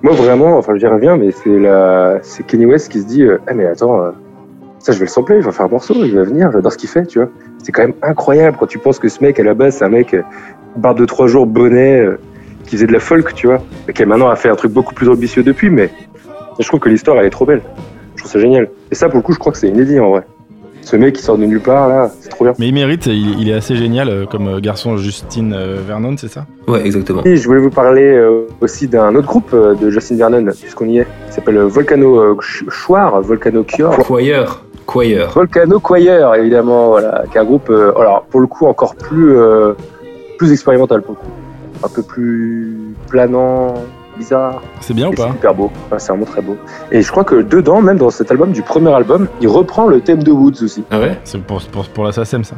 moi 0.03 0.13
vraiment, 0.13 0.57
enfin, 0.57 0.75
j'y 0.77 0.87
reviens, 0.87 1.17
mais 1.17 1.31
c'est 1.31 1.57
la... 1.59 2.19
c'est 2.21 2.45
Kenny 2.45 2.65
West 2.65 2.91
qui 2.91 2.99
se 3.01 3.05
dit 3.07 3.23
Ah, 3.47 3.53
mais 3.55 3.65
attends, 3.65 3.99
euh, 4.01 4.11
ça, 4.81 4.91
je 4.91 4.99
vais 4.99 5.05
le 5.05 5.11
sampler, 5.11 5.41
je 5.41 5.45
vais 5.45 5.51
faire 5.51 5.65
un 5.65 5.69
morceau, 5.69 5.93
il 6.03 6.15
va 6.15 6.23
venir, 6.23 6.51
j'adore 6.51 6.71
ce 6.71 6.77
qu'il 6.77 6.89
fait, 6.89 7.05
tu 7.05 7.19
vois. 7.19 7.29
C'est 7.63 7.71
quand 7.71 7.83
même 7.83 7.93
incroyable 8.01 8.57
quand 8.59 8.65
tu 8.67 8.79
penses 8.79 8.99
que 8.99 9.09
ce 9.09 9.21
mec, 9.23 9.39
à 9.39 9.43
la 9.43 9.53
base, 9.53 9.75
c'est 9.77 9.85
un 9.85 9.89
mec, 9.89 10.13
euh, 10.13 10.21
barre 10.75 10.95
de 10.95 11.05
trois 11.05 11.27
jours, 11.27 11.45
bonnet, 11.45 11.99
euh, 11.99 12.19
qui 12.65 12.75
faisait 12.77 12.87
de 12.87 12.93
la 12.93 12.99
folk, 12.99 13.33
tu 13.35 13.47
vois, 13.47 13.59
mais 13.87 13.93
qui 13.93 14.03
maintenant 14.05 14.29
a 14.29 14.35
fait 14.35 14.49
un 14.49 14.55
truc 14.55 14.71
beaucoup 14.71 14.93
plus 14.93 15.09
ambitieux 15.09 15.43
depuis, 15.43 15.69
mais 15.69 15.89
je 16.59 16.67
trouve 16.67 16.79
que 16.79 16.89
l'histoire, 16.89 17.17
elle 17.19 17.25
est 17.25 17.31
trop 17.31 17.45
belle. 17.45 17.61
Je 18.15 18.21
trouve 18.23 18.31
ça 18.31 18.39
génial. 18.39 18.69
Et 18.91 18.95
ça, 18.95 19.07
pour 19.09 19.17
le 19.17 19.23
coup, 19.23 19.33
je 19.33 19.39
crois 19.39 19.51
que 19.51 19.57
c'est 19.57 19.67
inédit 19.67 19.99
en 19.99 20.11
vrai. 20.11 20.23
Ce 20.83 20.95
mec 20.95 21.13
qui 21.15 21.21
sort 21.21 21.37
de 21.37 21.45
nulle 21.45 21.59
part, 21.61 21.87
là, 21.87 22.11
c'est 22.19 22.29
trop 22.29 22.43
bien. 22.43 22.53
Mais 22.57 22.67
il 22.67 22.73
mérite, 22.73 23.05
il, 23.05 23.39
il 23.39 23.49
est 23.49 23.53
assez 23.53 23.75
génial 23.75 24.09
euh, 24.09 24.25
comme 24.25 24.47
euh, 24.47 24.59
garçon 24.59 24.97
Justine 24.97 25.53
euh, 25.53 25.77
Vernon, 25.85 26.15
c'est 26.17 26.27
ça? 26.27 26.47
Ouais, 26.67 26.83
exactement. 26.85 27.23
Et 27.23 27.35
je 27.37 27.47
voulais 27.47 27.59
vous 27.61 27.69
parler 27.69 28.01
euh, 28.03 28.47
aussi 28.61 28.87
d'un 28.87 29.13
autre 29.13 29.27
groupe 29.27 29.51
euh, 29.53 29.75
de 29.75 29.91
Justin 29.91 30.15
Vernon, 30.17 30.45
puisqu'on 30.59 30.85
y 30.87 30.97
est, 30.99 31.07
qui 31.27 31.33
s'appelle 31.35 31.59
Volcano 31.59 32.19
euh, 32.19 32.35
Ch- 32.41 32.65
Choir, 32.67 33.21
Volcano 33.21 33.63
Cure. 33.63 33.91
Choir. 33.99 34.63
Volcano 34.93 35.79
Choir, 35.79 36.35
évidemment, 36.35 36.89
voilà, 36.89 37.23
qui 37.31 37.37
est 37.37 37.41
un 37.41 37.45
groupe, 37.45 37.69
euh, 37.69 37.93
alors 37.97 38.23
pour 38.29 38.39
le 38.39 38.47
coup 38.47 38.67
encore 38.67 38.95
plus, 38.95 39.37
euh, 39.37 39.73
plus 40.37 40.51
expérimental 40.51 41.01
pour 41.01 41.13
le 41.13 41.19
coup, 41.19 41.85
un 41.85 41.89
peu 41.89 42.03
plus 42.03 42.77
planant, 43.07 43.75
bizarre. 44.21 44.61
C'est 44.81 44.93
bien 44.93 45.07
ou 45.07 45.13
Et 45.13 45.15
c'est 45.17 45.23
pas 45.23 45.31
super 45.31 45.53
beau, 45.55 45.71
Ouais, 45.91 45.99
c'est 45.99 46.09
vraiment 46.09 46.25
très 46.25 46.41
beau. 46.41 46.57
Et 46.91 47.01
je 47.01 47.11
crois 47.11 47.23
que 47.23 47.35
dedans, 47.41 47.81
même 47.81 47.97
dans 47.97 48.09
cet 48.09 48.31
album, 48.31 48.51
du 48.51 48.61
premier 48.61 48.93
album, 48.93 49.27
il 49.41 49.47
reprend 49.47 49.87
le 49.87 50.01
thème 50.01 50.23
de 50.23 50.31
Woods 50.31 50.63
aussi. 50.63 50.83
Ah 50.91 50.99
ouais 50.99 51.19
C'est 51.23 51.41
pour, 51.41 51.61
pour, 51.61 51.85
pour 51.89 52.03
la 52.03 52.11
SACEM 52.11 52.43
ça. 52.43 52.55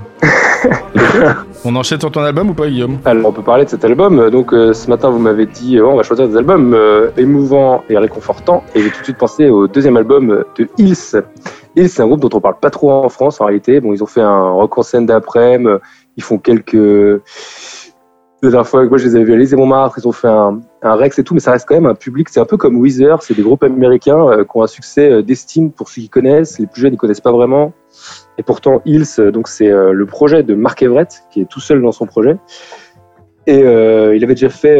On 1.65 1.75
enchaîne 1.75 1.99
sur 1.99 2.11
ton 2.11 2.21
album 2.21 2.49
ou 2.49 2.53
pas 2.53 2.67
Guillaume? 2.67 2.97
Alors 3.05 3.27
on 3.27 3.31
peut 3.31 3.41
parler 3.41 3.65
de 3.65 3.69
cet 3.69 3.85
album. 3.85 4.29
Donc 4.29 4.53
euh, 4.53 4.73
ce 4.73 4.89
matin 4.89 5.09
vous 5.09 5.19
m'avez 5.19 5.45
dit 5.45 5.77
euh, 5.77 5.85
on 5.85 5.95
va 5.95 6.03
choisir 6.03 6.27
des 6.27 6.37
albums 6.37 6.73
euh, 6.73 7.09
émouvants 7.17 7.83
et 7.89 7.97
réconfortants. 7.97 8.63
Et 8.75 8.81
j'ai 8.81 8.89
tout 8.89 8.99
de 8.99 9.03
suite 9.05 9.17
pensé 9.17 9.49
au 9.49 9.67
deuxième 9.67 9.97
album 9.97 10.43
de 10.57 10.67
Hills. 10.77 11.21
Hills 11.75 11.89
c'est 11.89 12.01
un 12.01 12.07
groupe 12.07 12.21
dont 12.21 12.29
on 12.33 12.41
parle 12.41 12.59
pas 12.59 12.69
trop 12.69 12.91
en 12.91 13.09
France 13.09 13.39
en 13.41 13.45
réalité. 13.45 13.79
Bon 13.79 13.93
ils 13.93 14.03
ont 14.03 14.07
fait 14.07 14.21
un 14.21 14.49
rock 14.51 14.77
en 14.77 14.83
scène 14.83 15.05
d'après. 15.05 15.59
Ils 16.17 16.23
font 16.23 16.37
quelques 16.37 17.21
la 18.43 18.49
dernière 18.49 18.67
fois 18.67 18.83
que 18.83 18.89
moi 18.89 18.97
je 18.97 19.05
les 19.05 19.15
avais 19.15 19.23
vus 19.23 19.31
à 19.31 19.35
l'Élysée 19.35 19.55
Montmartre, 19.55 19.97
ils 19.97 20.07
ont 20.07 20.11
fait 20.11 20.27
un, 20.27 20.59
Rex 20.81 21.17
et 21.17 21.23
tout, 21.23 21.33
mais 21.33 21.39
ça 21.39 21.51
reste 21.53 21.65
quand 21.65 21.75
même 21.75 21.85
un 21.85 21.95
public. 21.95 22.27
C'est 22.27 22.41
un 22.41 22.45
peu 22.45 22.57
comme 22.57 22.75
Weezer, 22.75 23.23
c'est 23.23 23.33
des 23.33 23.41
groupes 23.41 23.63
américains 23.63 24.19
euh, 24.27 24.43
qui 24.43 24.49
ont 24.55 24.63
un 24.63 24.67
succès 24.67 25.09
euh, 25.09 25.21
d'estime 25.21 25.71
pour 25.71 25.87
ceux 25.87 26.01
qui 26.01 26.09
connaissent. 26.09 26.59
Les 26.59 26.67
plus 26.67 26.81
jeunes 26.81 26.93
ils 26.93 26.97
connaissent 26.97 27.21
pas 27.21 27.31
vraiment. 27.31 27.71
Et 28.37 28.43
pourtant, 28.43 28.81
Hills, 28.83 29.05
euh, 29.19 29.31
donc 29.31 29.47
c'est 29.47 29.71
euh, 29.71 29.93
le 29.93 30.05
projet 30.05 30.43
de 30.43 30.55
Mark 30.55 30.81
Everett, 30.83 31.23
qui 31.31 31.39
est 31.39 31.45
tout 31.45 31.61
seul 31.61 31.81
dans 31.81 31.93
son 31.93 32.05
projet. 32.05 32.37
Et 33.47 33.59
il 33.59 34.23
avait 34.23 34.35
déjà 34.35 34.49
fait 34.49 34.79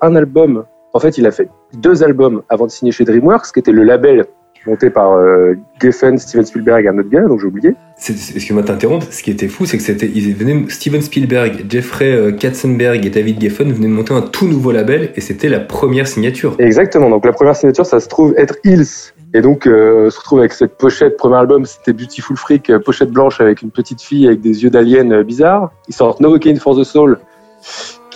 un 0.00 0.14
album. 0.14 0.64
En 0.92 1.00
fait, 1.00 1.18
il 1.18 1.26
a 1.26 1.32
fait 1.32 1.48
deux 1.74 2.04
albums 2.04 2.42
avant 2.48 2.66
de 2.66 2.70
signer 2.70 2.92
chez 2.92 3.04
DreamWorks, 3.04 3.52
qui 3.52 3.58
était 3.58 3.72
le 3.72 3.82
label 3.82 4.26
monté 4.66 4.90
par 4.90 5.12
euh, 5.12 5.54
Geffen, 5.80 6.18
Steven 6.18 6.44
Spielberg 6.44 6.84
et 6.84 6.88
un 6.88 6.98
autre 6.98 7.10
gars, 7.10 7.22
donc 7.22 7.40
j'ai 7.40 7.46
oublié. 7.46 7.74
Excuse-moi 7.96 8.62
de 8.62 8.66
t'interrompre, 8.66 9.06
ce 9.10 9.22
qui 9.22 9.30
était 9.30 9.48
fou, 9.48 9.66
c'est 9.66 9.76
que 9.76 9.82
c'était, 9.82 10.06
ils 10.06 10.34
venaient, 10.34 10.68
Steven 10.68 11.02
Spielberg, 11.02 11.64
Jeffrey 11.68 12.12
euh, 12.12 12.32
Katzenberg 12.32 13.04
et 13.04 13.10
David 13.10 13.40
Geffen 13.40 13.72
venaient 13.72 13.88
de 13.88 13.92
monter 13.92 14.14
un 14.14 14.22
tout 14.22 14.46
nouveau 14.46 14.72
label 14.72 15.10
et 15.16 15.20
c'était 15.20 15.48
la 15.48 15.60
première 15.60 16.06
signature. 16.06 16.56
Exactement. 16.58 17.10
Donc 17.10 17.24
la 17.24 17.32
première 17.32 17.56
signature, 17.56 17.86
ça 17.86 18.00
se 18.00 18.08
trouve 18.08 18.34
être 18.36 18.56
Hills. 18.64 19.12
Et 19.34 19.42
donc, 19.42 19.66
euh, 19.66 20.06
on 20.06 20.10
se 20.10 20.18
retrouve 20.18 20.38
avec 20.38 20.52
cette 20.52 20.78
pochette. 20.78 21.18
Premier 21.18 21.36
album, 21.36 21.66
c'était 21.66 21.92
Beautiful 21.92 22.36
Freak, 22.36 22.70
euh, 22.70 22.78
pochette 22.78 23.10
blanche 23.10 23.40
avec 23.40 23.60
une 23.60 23.70
petite 23.70 24.00
fille 24.00 24.26
avec 24.26 24.40
des 24.40 24.62
yeux 24.62 24.70
d'alien 24.70 25.22
bizarres. 25.22 25.70
Ils 25.88 25.94
sortent 25.94 26.20
Novocaine 26.20 26.56
for 26.56 26.78
the 26.78 26.84
Soul, 26.84 27.18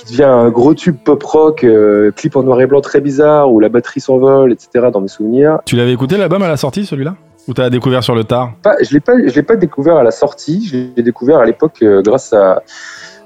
qui 0.04 0.12
devient 0.12 0.24
un 0.24 0.50
gros 0.50 0.74
tube 0.74 0.96
pop 0.96 1.22
rock, 1.22 1.64
euh, 1.64 2.10
clip 2.10 2.36
en 2.36 2.42
noir 2.42 2.60
et 2.60 2.66
blanc 2.66 2.80
très 2.80 3.00
bizarre, 3.00 3.52
où 3.52 3.60
la 3.60 3.68
batterie 3.68 4.00
s'envole, 4.00 4.52
etc. 4.52 4.88
Dans 4.92 5.00
mes 5.00 5.08
souvenirs. 5.08 5.58
Tu 5.64 5.76
l'avais 5.76 5.92
écouté 5.92 6.16
l'album 6.16 6.42
à 6.42 6.48
la 6.48 6.56
sortie 6.56 6.86
celui-là? 6.86 7.14
Ou 7.48 7.54
t'as 7.54 7.70
découvert 7.70 8.04
sur 8.04 8.14
le 8.14 8.24
tard? 8.24 8.52
Pas, 8.62 8.76
je 8.82 8.92
l'ai 8.92 9.00
pas, 9.00 9.14
je 9.18 9.34
l'ai 9.34 9.42
pas 9.42 9.56
découvert 9.56 9.96
à 9.96 10.02
la 10.02 10.10
sortie. 10.10 10.66
Je 10.66 10.96
l'ai 10.96 11.02
découvert 11.02 11.38
à 11.38 11.44
l'époque 11.44 11.78
euh, 11.82 12.02
grâce 12.02 12.32
à 12.32 12.62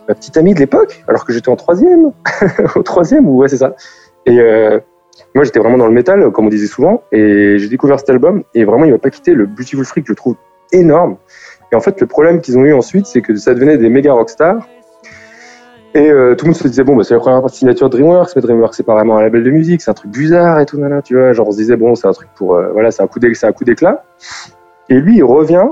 ma 0.09 0.15
petite 0.15 0.37
amie 0.37 0.55
de 0.55 0.61
l'époque, 0.61 1.03
alors 1.09 1.25
que 1.25 1.33
j'étais 1.33 1.49
en 1.49 1.57
troisième, 1.57 2.13
au 2.77 2.83
troisième 2.83 3.29
ou 3.29 3.39
ouais 3.39 3.49
c'est 3.49 3.57
ça. 3.57 3.75
Et 4.25 4.39
euh, 4.39 4.79
moi 5.35 5.45
j'étais 5.45 5.59
vraiment 5.59 5.79
dans 5.79 5.87
le 5.87 5.93
métal, 5.93 6.31
comme 6.31 6.47
on 6.47 6.51
disait 6.51 6.67
souvent, 6.67 7.03
et 7.13 7.59
j'ai 7.59 7.69
découvert 7.69 7.99
cet 7.99 8.11
album 8.11 8.45
et 8.55 8.65
vraiment 8.65 8.85
il 8.85 8.93
m'a 8.93 8.99
pas 8.99 9.11
quitté. 9.11 9.35
Le 9.35 9.47
Beautiful 9.47 9.85
Freak, 9.85 10.07
je 10.07 10.13
le 10.13 10.17
trouve 10.17 10.37
énorme. 10.73 11.17
Et 11.73 11.77
en 11.77 11.81
fait 11.81 12.01
le 12.01 12.07
problème 12.07 12.41
qu'ils 12.41 12.57
ont 12.57 12.65
eu 12.65 12.73
ensuite, 12.73 13.07
c'est 13.07 13.21
que 13.21 13.35
ça 13.37 13.55
devenait 13.55 13.79
des 13.79 13.89
méga 13.89 14.13
rockstars. 14.13 14.67
Et 15.95 16.11
euh, 16.11 16.35
tout 16.35 16.45
le 16.45 16.51
monde 16.51 16.57
se 16.57 16.69
disait, 16.69 16.85
bon, 16.85 16.97
bah, 16.97 17.05
c'est 17.05 17.15
la 17.15 17.21
première 17.21 17.49
signature 17.49 17.89
de 17.89 17.97
DreamWorks, 17.97 18.37
mais 18.37 18.43
DreamWorks, 18.43 18.75
c'est 18.75 18.83
pas 18.83 18.95
vraiment 18.95 19.17
un 19.17 19.23
label 19.23 19.43
de 19.43 19.51
musique, 19.51 19.81
c'est 19.81 19.91
un 19.91 19.95
truc 19.95 20.11
bizarre 20.11 20.61
et 20.61 20.67
tout, 20.67 20.79
nana, 20.79 21.01
tu 21.01 21.17
vois. 21.17 21.33
Genre, 21.33 21.49
on 21.49 21.53
se 21.53 21.57
disait, 21.57 21.77
bon, 21.77 21.95
c'est 21.95 22.07
un 22.07 22.13
truc 22.13 22.29
pour, 22.35 22.55
euh, 22.55 22.71
voilà, 22.73 22.91
c'est 22.91 23.03
un 23.03 23.07
coup 23.07 23.19
d'éclat. 23.65 24.05
Et 24.89 25.01
lui, 25.01 25.17
il 25.17 25.25
revient 25.25 25.65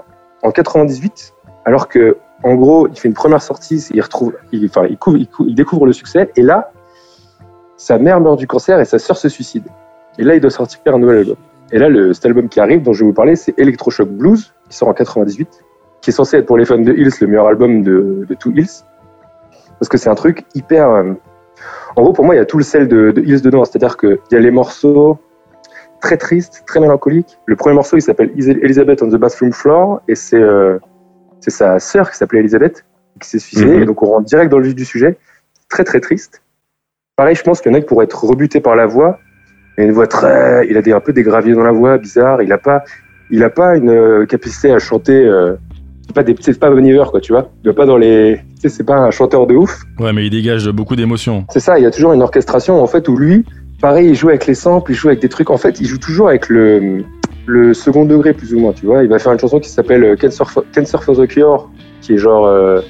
en 0.42 0.50
98, 0.50 1.34
alors 1.64 1.88
que, 1.88 2.16
en 2.42 2.54
gros, 2.54 2.88
il 2.88 2.98
fait 2.98 3.08
une 3.08 3.14
première 3.14 3.42
sortie, 3.42 3.86
il 3.92 4.00
retrouve, 4.00 4.34
enfin, 4.64 4.86
il 4.88 5.54
découvre 5.54 5.86
le 5.86 5.92
succès, 5.92 6.30
et 6.36 6.42
là, 6.42 6.70
sa 7.76 7.98
mère 7.98 8.20
meurt 8.20 8.38
du 8.38 8.46
cancer 8.46 8.80
et 8.80 8.84
sa 8.84 8.98
sœur 8.98 9.16
se 9.16 9.28
suicide. 9.28 9.64
Et 10.18 10.24
là, 10.24 10.34
il 10.34 10.40
doit 10.40 10.50
sortir 10.50 10.80
un 10.86 10.98
nouvel 10.98 11.18
album. 11.18 11.36
Et 11.72 11.78
là, 11.78 11.88
le, 11.88 12.12
cet 12.12 12.26
album 12.26 12.48
qui 12.48 12.60
arrive, 12.60 12.82
dont 12.82 12.92
je 12.92 13.00
vais 13.00 13.06
vous 13.06 13.14
parler, 13.14 13.36
c'est 13.36 13.58
Electroshock 13.58 14.08
Blues, 14.08 14.54
qui 14.68 14.76
sort 14.76 14.88
en 14.88 14.94
98, 14.94 15.48
qui 16.00 16.10
est 16.10 16.12
censé 16.12 16.36
être 16.38 16.46
pour 16.46 16.56
les 16.56 16.64
fans 16.64 16.78
de 16.78 16.92
Hills 16.92 17.10
le 17.20 17.26
meilleur 17.26 17.46
album 17.46 17.82
de, 17.82 18.24
de 18.28 18.34
tout 18.34 18.52
Hills, 18.52 18.84
parce 19.78 19.88
que 19.88 19.98
c'est 19.98 20.10
un 20.10 20.14
truc 20.14 20.44
hyper. 20.54 20.88
euh, 20.90 21.12
En 21.96 22.02
gros, 22.02 22.12
pour 22.12 22.24
moi, 22.24 22.34
il 22.34 22.38
y 22.38 22.40
a 22.40 22.44
tout 22.44 22.58
le 22.58 22.64
sel 22.64 22.88
de, 22.88 23.10
de 23.12 23.20
Hills 23.22 23.40
dedans, 23.42 23.64
c'est-à-dire 23.64 23.96
qu'il 23.96 24.18
y 24.32 24.36
a 24.36 24.40
les 24.40 24.50
morceaux 24.50 25.18
très 26.00 26.16
tristes, 26.16 26.64
très 26.66 26.80
mélancoliques. 26.80 27.38
Le 27.46 27.56
premier 27.56 27.74
morceau, 27.74 27.96
il 27.96 28.02
s'appelle 28.02 28.30
Elizabeth 28.36 29.02
on 29.02 29.08
the 29.08 29.16
Bathroom 29.16 29.52
Floor, 29.52 30.00
et 30.08 30.14
c'est 30.14 30.40
euh, 30.40 30.78
c'est 31.40 31.50
sa 31.50 31.78
sœur 31.78 32.10
qui 32.10 32.16
s'appelait 32.16 32.40
Elizabeth, 32.40 32.84
qui 33.20 33.28
s'est 33.28 33.38
suicidée, 33.38 33.76
Mhm. 33.76 33.82
et 33.82 33.86
donc 33.86 34.02
on 34.02 34.06
rentre 34.06 34.26
direct 34.26 34.50
dans 34.50 34.58
le 34.58 34.64
vif 34.64 34.74
du 34.74 34.84
sujet. 34.84 35.16
Très, 35.68 35.84
très 35.84 36.00
triste. 36.00 36.42
Pareil, 37.16 37.34
je 37.36 37.42
pense 37.42 37.60
qu'il 37.60 37.70
y 37.70 37.74
en 37.74 37.78
a 37.78 37.80
qui 37.80 37.86
pourraient 37.86 38.04
être 38.06 38.24
rebutés 38.24 38.60
par 38.60 38.74
la 38.76 38.86
voix. 38.86 39.18
Il 39.78 39.82
a 39.82 39.84
une 39.86 39.92
voix 39.92 40.06
très. 40.06 40.66
Il 40.68 40.76
a 40.76 40.82
des, 40.82 40.92
un 40.92 41.00
peu 41.00 41.12
des 41.12 41.22
graviers 41.22 41.54
dans 41.54 41.62
la 41.62 41.72
voix, 41.72 41.96
bizarre. 41.98 42.42
Il 42.42 42.48
n'a 42.48 42.58
pas, 42.58 42.82
il 43.30 43.42
a 43.44 43.50
pas 43.50 43.76
une 43.76 43.90
euh, 43.90 44.26
capacité 44.26 44.72
à 44.72 44.78
chanter. 44.78 45.24
Euh, 45.24 45.54
c'est 46.06 46.14
pas 46.14 46.22
des, 46.22 46.34
c'est 46.40 46.58
pas 46.58 46.70
Bon 46.70 46.84
Iver, 46.84 47.04
quoi, 47.10 47.20
tu 47.20 47.32
vois. 47.32 47.50
Il 47.62 47.68
va 47.70 47.74
pas 47.74 47.86
dans 47.86 47.96
les. 47.96 48.40
Sais, 48.64 48.70
c'est 48.70 48.84
pas 48.84 48.96
un 48.96 49.10
chanteur 49.10 49.46
de 49.46 49.54
ouf. 49.54 49.82
Ouais, 50.00 50.14
mais 50.14 50.24
il 50.24 50.30
dégage 50.30 50.66
beaucoup 50.70 50.96
d'émotions. 50.96 51.44
C'est 51.50 51.60
ça, 51.60 51.78
il 51.78 51.82
y 51.82 51.86
a 51.86 51.90
toujours 51.90 52.14
une 52.14 52.22
orchestration 52.22 52.82
en 52.82 52.86
fait 52.86 53.06
où 53.10 53.16
lui, 53.18 53.44
pareil, 53.82 54.08
il 54.08 54.14
joue 54.14 54.30
avec 54.30 54.46
les 54.46 54.54
samples, 54.54 54.92
il 54.92 54.94
joue 54.94 55.08
avec 55.08 55.20
des 55.20 55.28
trucs. 55.28 55.50
En 55.50 55.58
fait, 55.58 55.82
il 55.82 55.86
joue 55.86 55.98
toujours 55.98 56.28
avec 56.28 56.48
le, 56.48 57.04
le 57.44 57.74
second 57.74 58.06
degré 58.06 58.32
plus 58.32 58.54
ou 58.54 58.60
moins, 58.60 58.72
tu 58.72 58.86
vois. 58.86 59.02
Il 59.02 59.10
va 59.10 59.18
faire 59.18 59.32
une 59.32 59.38
chanson 59.38 59.60
qui 59.60 59.68
s'appelle 59.68 60.02
euh, 60.02 60.16
Cancer 60.16 60.50
for, 60.50 60.64
Cancer 60.74 61.02
for 61.04 61.14
the 61.14 61.26
Cure, 61.26 61.68
qui 62.00 62.14
est 62.14 62.16
genre, 62.16 62.46
euh, 62.46 62.80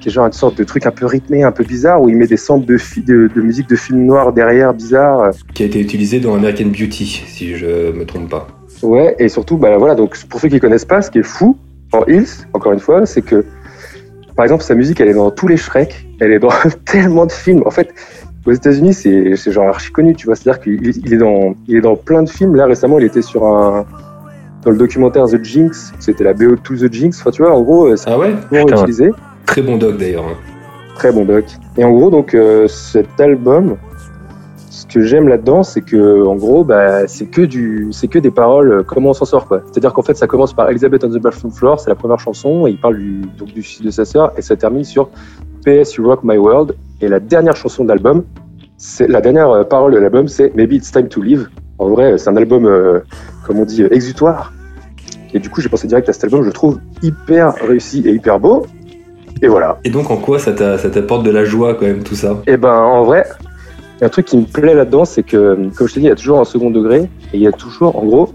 qui 0.00 0.08
est 0.08 0.12
genre 0.12 0.24
une 0.24 0.32
sorte 0.32 0.56
de 0.56 0.64
truc 0.64 0.86
un 0.86 0.92
peu 0.92 1.04
rythmé, 1.04 1.42
un 1.42 1.52
peu 1.52 1.62
bizarre, 1.62 2.00
où 2.00 2.08
il 2.08 2.16
met 2.16 2.26
des 2.26 2.38
samples 2.38 2.64
de, 2.64 2.78
fi- 2.78 3.02
de, 3.02 3.28
de 3.34 3.40
musique 3.42 3.68
de 3.68 3.76
film 3.76 4.06
noir 4.06 4.32
derrière, 4.32 4.72
bizarre. 4.72 5.32
Qui 5.52 5.64
a 5.64 5.66
été 5.66 5.78
utilisé 5.78 6.20
dans 6.20 6.34
American 6.36 6.68
Beauty, 6.68 7.04
si 7.26 7.54
je 7.54 7.92
me 7.92 8.06
trompe 8.06 8.30
pas. 8.30 8.46
Ouais, 8.82 9.14
et 9.18 9.28
surtout, 9.28 9.58
bah 9.58 9.76
voilà, 9.76 9.94
donc 9.94 10.16
pour 10.30 10.40
ceux 10.40 10.48
qui 10.48 10.58
connaissent 10.58 10.86
pas, 10.86 11.02
ce 11.02 11.10
qui 11.10 11.18
est 11.18 11.22
fou 11.22 11.58
en 11.92 12.04
Hills, 12.06 12.46
encore 12.54 12.72
une 12.72 12.78
fois, 12.80 13.04
c'est 13.04 13.22
que, 13.22 13.44
par 14.38 14.44
exemple, 14.44 14.62
sa 14.62 14.76
musique, 14.76 15.00
elle 15.00 15.08
est 15.08 15.14
dans 15.14 15.32
tous 15.32 15.48
les 15.48 15.56
Shrek, 15.56 16.06
elle 16.20 16.30
est 16.30 16.38
dans 16.38 16.52
tellement 16.84 17.26
de 17.26 17.32
films. 17.32 17.64
En 17.66 17.72
fait, 17.72 17.92
aux 18.46 18.52
États-Unis, 18.52 18.94
c'est 18.94 19.34
c'est 19.34 19.50
genre 19.50 19.66
archi 19.66 19.90
connu, 19.90 20.14
tu 20.14 20.26
vois. 20.26 20.36
C'est-à-dire 20.36 20.62
qu'il 20.62 20.80
il 21.04 21.12
est 21.12 21.16
dans, 21.16 21.56
il 21.66 21.74
est 21.74 21.80
dans 21.80 21.96
plein 21.96 22.22
de 22.22 22.30
films. 22.30 22.54
Là, 22.54 22.66
récemment, 22.66 23.00
il 23.00 23.04
était 23.04 23.20
sur 23.20 23.44
un, 23.44 23.84
dans 24.62 24.70
le 24.70 24.76
documentaire 24.76 25.24
The 25.26 25.42
Jinx, 25.42 25.92
c'était 25.98 26.22
la 26.22 26.34
BO 26.34 26.54
to 26.54 26.76
The 26.76 26.92
Jinx. 26.92 27.18
Enfin, 27.20 27.32
tu 27.32 27.42
vois, 27.42 27.52
en 27.52 27.62
gros, 27.62 27.96
c'est 27.96 28.08
Ah 28.08 28.16
ouais 28.16 28.32
utilisé. 28.52 29.10
Très 29.44 29.60
bon 29.60 29.76
doc 29.76 29.96
d'ailleurs. 29.96 30.22
hein. 30.28 30.36
Très 30.94 31.10
bon 31.10 31.24
doc. 31.24 31.44
Et 31.76 31.82
en 31.82 31.90
gros, 31.90 32.08
donc, 32.08 32.32
euh, 32.34 32.68
cet 32.68 33.20
album, 33.20 33.76
ce 34.70 34.86
que 34.86 35.00
j'aime 35.02 35.28
là-dedans, 35.28 35.62
c'est 35.62 35.80
que, 35.80 36.24
en 36.26 36.34
gros, 36.36 36.64
bah, 36.64 37.06
c'est 37.08 37.26
que 37.26 37.42
du, 37.42 37.88
c'est 37.92 38.08
que 38.08 38.18
des 38.18 38.30
paroles. 38.30 38.72
euh, 38.72 38.82
Comment 38.82 39.10
on 39.10 39.14
s'en 39.14 39.24
sort, 39.24 39.46
quoi. 39.46 39.60
C'est-à-dire 39.66 39.92
qu'en 39.92 40.02
fait, 40.02 40.16
ça 40.16 40.26
commence 40.26 40.52
par 40.52 40.68
Elizabeth 40.70 41.04
on 41.04 41.08
the 41.10 41.18
Bathroom 41.20 41.52
Floor, 41.52 41.80
c'est 41.80 41.90
la 41.90 41.96
première 41.96 42.18
chanson, 42.18 42.66
et 42.66 42.70
il 42.70 42.78
parle 42.80 42.98
du, 42.98 43.22
donc 43.38 43.48
du 43.48 43.62
suicide 43.62 43.86
de 43.86 43.90
sa 43.90 44.04
sœur, 44.04 44.32
et 44.36 44.42
ça 44.42 44.56
termine 44.56 44.84
sur 44.84 45.08
PS 45.64 45.94
You 45.96 46.06
Rock 46.06 46.20
My 46.22 46.36
World. 46.36 46.74
Et 47.00 47.08
la 47.08 47.20
dernière 47.20 47.56
chanson 47.56 47.84
de 47.84 47.88
l'album, 47.88 48.24
c'est 48.76 49.08
la 49.08 49.20
dernière 49.20 49.50
euh, 49.50 49.64
parole 49.64 49.92
de 49.92 49.98
l'album, 49.98 50.28
c'est 50.28 50.54
Maybe 50.54 50.72
It's 50.74 50.92
Time 50.92 51.08
to 51.08 51.22
Live. 51.22 51.48
En 51.78 51.88
vrai, 51.88 52.18
c'est 52.18 52.28
un 52.28 52.36
album, 52.36 52.66
euh, 52.66 53.00
comme 53.46 53.58
on 53.60 53.64
dit, 53.64 53.82
euh, 53.82 53.92
exutoire. 53.94 54.52
Et 55.34 55.38
du 55.38 55.48
coup, 55.50 55.60
j'ai 55.60 55.68
pensé 55.68 55.86
direct 55.86 56.08
à 56.08 56.12
cet 56.12 56.24
album, 56.24 56.42
je 56.42 56.46
le 56.46 56.52
trouve 56.52 56.78
hyper 57.02 57.54
réussi 57.66 58.02
et 58.06 58.12
hyper 58.12 58.40
beau. 58.40 58.66
Et 59.42 59.46
voilà. 59.46 59.78
Et 59.84 59.90
donc 59.90 60.10
en 60.10 60.16
quoi 60.16 60.38
ça 60.40 60.52
t'a- 60.52 60.78
ça 60.78 60.90
t'apporte 60.90 61.22
de 61.24 61.30
la 61.30 61.44
joie 61.44 61.74
quand 61.74 61.86
même 61.86 62.02
tout 62.02 62.16
ça? 62.16 62.38
Et 62.48 62.56
ben 62.56 62.72
en 62.74 63.04
vrai, 63.04 63.24
a 64.04 64.06
un 64.06 64.10
truc 64.10 64.26
qui 64.26 64.36
me 64.36 64.44
plaît 64.44 64.74
là-dedans, 64.74 65.04
c'est 65.04 65.22
que, 65.22 65.56
comme 65.76 65.88
je 65.88 65.94
t'ai 65.94 66.00
dit, 66.00 66.06
il 66.06 66.10
y 66.10 66.12
a 66.12 66.16
toujours 66.16 66.40
un 66.40 66.44
second 66.44 66.70
degré, 66.70 67.02
et 67.32 67.36
il 67.36 67.40
y 67.40 67.46
a 67.46 67.52
toujours, 67.52 67.96
en 67.96 68.04
gros, 68.04 68.32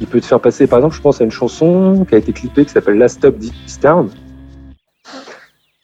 il 0.00 0.06
peut 0.06 0.20
te 0.20 0.26
faire 0.26 0.40
passer, 0.40 0.66
par 0.66 0.78
exemple, 0.78 0.96
je 0.96 1.00
pense 1.00 1.20
à 1.20 1.24
une 1.24 1.30
chanson 1.30 2.04
qui 2.08 2.14
a 2.14 2.18
été 2.18 2.32
clippée 2.32 2.64
qui 2.64 2.70
s'appelle 2.70 2.98
Last 2.98 3.18
Stop 3.18 3.38
This 3.38 3.78
Town. 3.80 4.08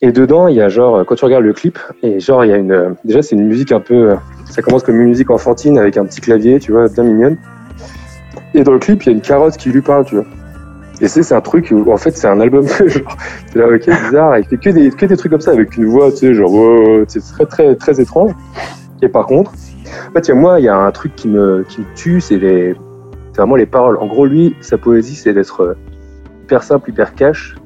Et 0.01 0.12
dedans, 0.12 0.47
il 0.47 0.55
y 0.55 0.61
a 0.61 0.69
genre, 0.69 1.05
quand 1.05 1.17
tu 1.17 1.25
regardes 1.25 1.45
le 1.45 1.53
clip, 1.53 1.79
et 2.03 2.21
genre, 2.21 2.45
il 2.45 2.51
y 2.51 2.53
a 2.53 2.57
une. 2.57 2.95
Déjà, 3.05 3.21
c'est 3.21 3.35
une 3.35 3.47
musique 3.47 3.73
un 3.73 3.81
peu. 3.81 4.14
Ça 4.49 4.62
commence 4.62 4.85
comme 4.85 5.01
une 5.01 5.09
musique 5.09 5.31
enfantine 5.31 5.77
avec 5.77 5.97
un 5.97 6.05
petit 6.05 6.21
clavier, 6.21 6.61
tu 6.61 6.73
vois, 6.73 6.88
bien 6.88 7.03
mignonne. 7.03 7.37
Et 8.55 8.62
dans 8.62 8.73
le 8.73 8.79
clip, 8.79 9.03
il 9.03 9.07
y 9.07 9.09
a 9.09 9.12
une 9.12 9.21
carotte 9.21 9.57
qui 9.57 9.71
lui 9.71 9.83
parle, 9.83 10.05
tu 10.05 10.14
vois. 10.14 10.25
Et 11.01 11.09
c'est 11.09 11.23
c'est 11.23 11.35
un 11.35 11.41
truc 11.41 11.73
où, 11.73 11.93
en 11.93 11.97
fait, 11.97 12.17
c'est 12.17 12.29
un 12.29 12.41
album, 12.41 12.67
genre, 12.87 13.17
là, 13.55 13.69
ok, 13.69 13.87
bizarre, 13.87 14.37
fait 14.49 14.57
que 14.57 14.71
des, 14.71 14.91
que 14.91 15.07
des 15.07 15.17
trucs 15.17 15.33
comme 15.33 15.41
ça 15.41 15.51
avec 15.51 15.77
une 15.77 15.87
voix, 15.87 16.11
tu 16.11 16.19
sais, 16.19 16.35
genre, 16.35 16.53
oh, 16.53 17.05
c'est 17.09 17.21
très, 17.21 17.47
très, 17.47 17.75
très 17.77 18.01
étrange. 18.01 18.33
Et 19.03 19.09
par 19.09 19.27
contre, 19.27 19.53
en 19.53 20.13
fait, 20.13 20.31
moi, 20.35 20.59
il 20.61 20.65
y 20.65 20.69
a 20.69 20.77
un 20.77 20.91
truc 20.91 21.15
qui 21.17 21.29
me, 21.29 21.65
qui 21.69 21.81
me 21.81 21.87
tue, 21.95 22.21
c'est 22.21 22.37
les, 22.39 22.75
c'est 23.33 23.39
vraiment 23.39 23.57
les 23.57 23.67
paroles. 23.67 23.97
En 23.99 24.07
gros, 24.07 24.27
lui, 24.27 24.55
sa 24.61 24.77
poésie, 24.79 25.15
c'est 25.15 25.33
d'être, 25.33 25.61
euh, 25.63 25.75
hyper 26.45 26.63
simple, 26.63 26.91
hyper 26.91 27.15
cash. 27.15 27.57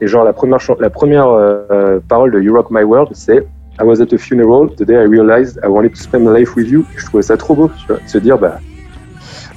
Et 0.00 0.06
genre, 0.06 0.24
la 0.24 0.32
première, 0.32 0.60
chan- 0.60 0.76
la 0.78 0.90
première 0.90 1.28
euh, 1.28 1.98
parole 2.08 2.30
de 2.30 2.40
You 2.40 2.54
Rock 2.54 2.68
My 2.70 2.84
World, 2.84 3.10
c'est 3.12 3.46
I 3.80 3.84
was 3.84 4.00
at 4.00 4.12
a 4.12 4.18
funeral, 4.18 4.68
the 4.76 4.82
day 4.84 4.94
I 4.94 5.06
realized 5.06 5.60
I 5.62 5.68
wanted 5.68 5.90
to 5.92 6.00
spend 6.00 6.24
my 6.24 6.36
life 6.38 6.56
with 6.56 6.68
you. 6.70 6.84
Je 6.96 7.04
trouvais 7.06 7.22
ça 7.22 7.36
trop 7.36 7.54
beau, 7.54 7.70
tu 7.78 7.86
vois, 7.88 7.96
de 8.02 8.08
se 8.08 8.18
dire, 8.18 8.38
bah, 8.38 8.58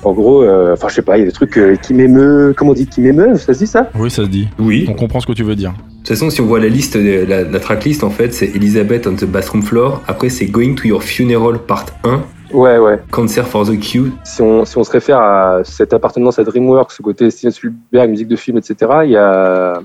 en 0.03 0.13
gros, 0.13 0.43
euh, 0.43 0.73
enfin, 0.73 0.89
je 0.89 0.95
sais 0.95 1.01
pas, 1.03 1.17
il 1.17 1.21
y 1.21 1.23
a 1.23 1.25
des 1.27 1.31
trucs 1.31 1.57
euh, 1.57 1.75
qui 1.75 1.93
m'émeut, 1.93 2.53
comment 2.57 2.71
on 2.71 2.73
dit, 2.73 2.87
qui 2.87 3.01
m'émeut, 3.01 3.35
ça 3.35 3.53
se 3.53 3.59
dit 3.59 3.67
ça? 3.67 3.89
Oui, 3.97 4.09
ça 4.11 4.23
se 4.23 4.29
dit. 4.29 4.49
Oui. 4.59 4.87
On 4.89 4.93
comprend 4.93 5.19
ce 5.19 5.27
que 5.27 5.33
tu 5.33 5.43
veux 5.43 5.55
dire. 5.55 5.73
De 6.01 6.07
toute 6.07 6.17
façon, 6.17 6.31
si 6.31 6.41
on 6.41 6.47
voit 6.47 6.59
la 6.59 6.67
liste, 6.67 6.95
la, 6.95 7.43
la 7.43 7.59
tracklist, 7.59 8.03
en 8.03 8.09
fait, 8.09 8.33
c'est 8.33 8.47
Elizabeth 8.55 9.05
on 9.05 9.13
the 9.13 9.25
bathroom 9.25 9.61
floor. 9.61 10.01
Après, 10.07 10.29
c'est 10.29 10.47
Going 10.47 10.73
to 10.73 10.87
Your 10.87 11.03
Funeral 11.03 11.59
Part 11.59 11.85
1, 12.03 12.23
Ouais, 12.53 12.79
ouais. 12.79 12.99
Cancer 13.11 13.47
for 13.47 13.65
the 13.65 13.79
Q. 13.79 14.11
Si 14.23 14.41
on, 14.41 14.65
si 14.65 14.77
on 14.77 14.83
se 14.83 14.91
réfère 14.91 15.19
à 15.19 15.61
cette 15.63 15.93
appartenance 15.93 16.39
à 16.39 16.43
DreamWorks, 16.43 16.91
ce 16.91 17.01
côté 17.01 17.29
Steven 17.29 17.51
Spielberg, 17.51 18.09
musique 18.09 18.27
de 18.27 18.35
film, 18.35 18.57
etc., 18.57 18.75
il 19.05 19.11
y 19.11 19.15
a 19.15 19.79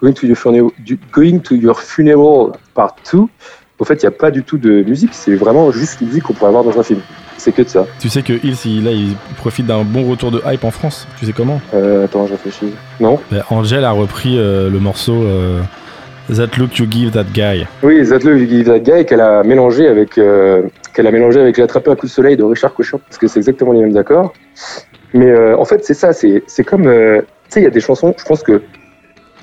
Going 0.00 0.12
to 0.12 0.26
Your 0.26 0.36
Funeral, 0.36 0.70
Going 1.12 1.40
to 1.40 1.54
Your 1.56 1.80
Funeral 1.80 2.52
Part 2.74 2.94
2. 3.12 3.18
En 3.80 3.84
fait, 3.84 3.94
il 3.94 4.06
n'y 4.06 4.14
a 4.14 4.16
pas 4.16 4.30
du 4.30 4.44
tout 4.44 4.58
de 4.58 4.82
musique, 4.84 5.10
c'est 5.12 5.34
vraiment 5.34 5.72
juste 5.72 6.00
une 6.00 6.06
musique 6.06 6.22
qu'on 6.22 6.34
pourrait 6.34 6.50
avoir 6.50 6.62
dans 6.62 6.78
un 6.78 6.84
film. 6.84 7.00
C'est 7.42 7.50
que 7.50 7.62
de 7.62 7.68
ça. 7.68 7.86
Tu 7.98 8.08
sais 8.08 8.22
que 8.22 8.34
Hills, 8.34 8.56
il, 8.66 8.84
là, 8.84 8.92
il 8.92 9.16
profite 9.36 9.66
d'un 9.66 9.82
bon 9.82 10.08
retour 10.08 10.30
de 10.30 10.40
hype 10.46 10.62
en 10.62 10.70
France. 10.70 11.08
Tu 11.18 11.26
sais 11.26 11.32
comment 11.32 11.60
Euh, 11.74 12.04
attends, 12.04 12.24
je 12.28 12.32
réfléchis. 12.34 12.72
Non 13.00 13.18
Ben, 13.32 13.42
Angel 13.50 13.84
a 13.84 13.90
repris 13.90 14.38
euh, 14.38 14.70
le 14.70 14.78
morceau 14.78 15.24
euh, 15.24 15.60
That 16.32 16.56
Look 16.56 16.78
You 16.78 16.86
Give 16.88 17.10
That 17.10 17.24
Guy. 17.34 17.66
Oui, 17.82 18.04
Zatle 18.04 18.38
Give 18.48 18.64
That 18.66 18.78
Guy 18.78 19.04
qu'elle 19.06 19.20
a 19.20 19.42
mélangé 19.42 19.88
avec 19.88 20.18
euh, 20.18 20.62
qu'elle 20.94 21.08
a 21.08 21.10
mélangé 21.10 21.40
avec 21.40 21.56
l'attrapé 21.58 21.90
à 21.90 21.96
coup 21.96 22.06
de 22.06 22.12
soleil 22.12 22.36
de 22.36 22.44
Richard 22.44 22.74
Cochon, 22.74 23.00
parce 23.08 23.18
que 23.18 23.26
c'est 23.26 23.40
exactement 23.40 23.72
les 23.72 23.80
mêmes 23.80 23.96
accords. 23.96 24.32
Mais 25.12 25.34
en 25.54 25.64
fait, 25.64 25.84
c'est 25.84 25.94
ça, 25.94 26.12
c'est 26.12 26.44
c'est 26.46 26.62
comme 26.62 26.86
euh, 26.86 27.22
tu 27.22 27.26
sais, 27.54 27.60
il 27.60 27.64
y 27.64 27.66
a 27.66 27.70
des 27.70 27.80
chansons, 27.80 28.14
je 28.16 28.24
pense 28.24 28.44
que 28.44 28.62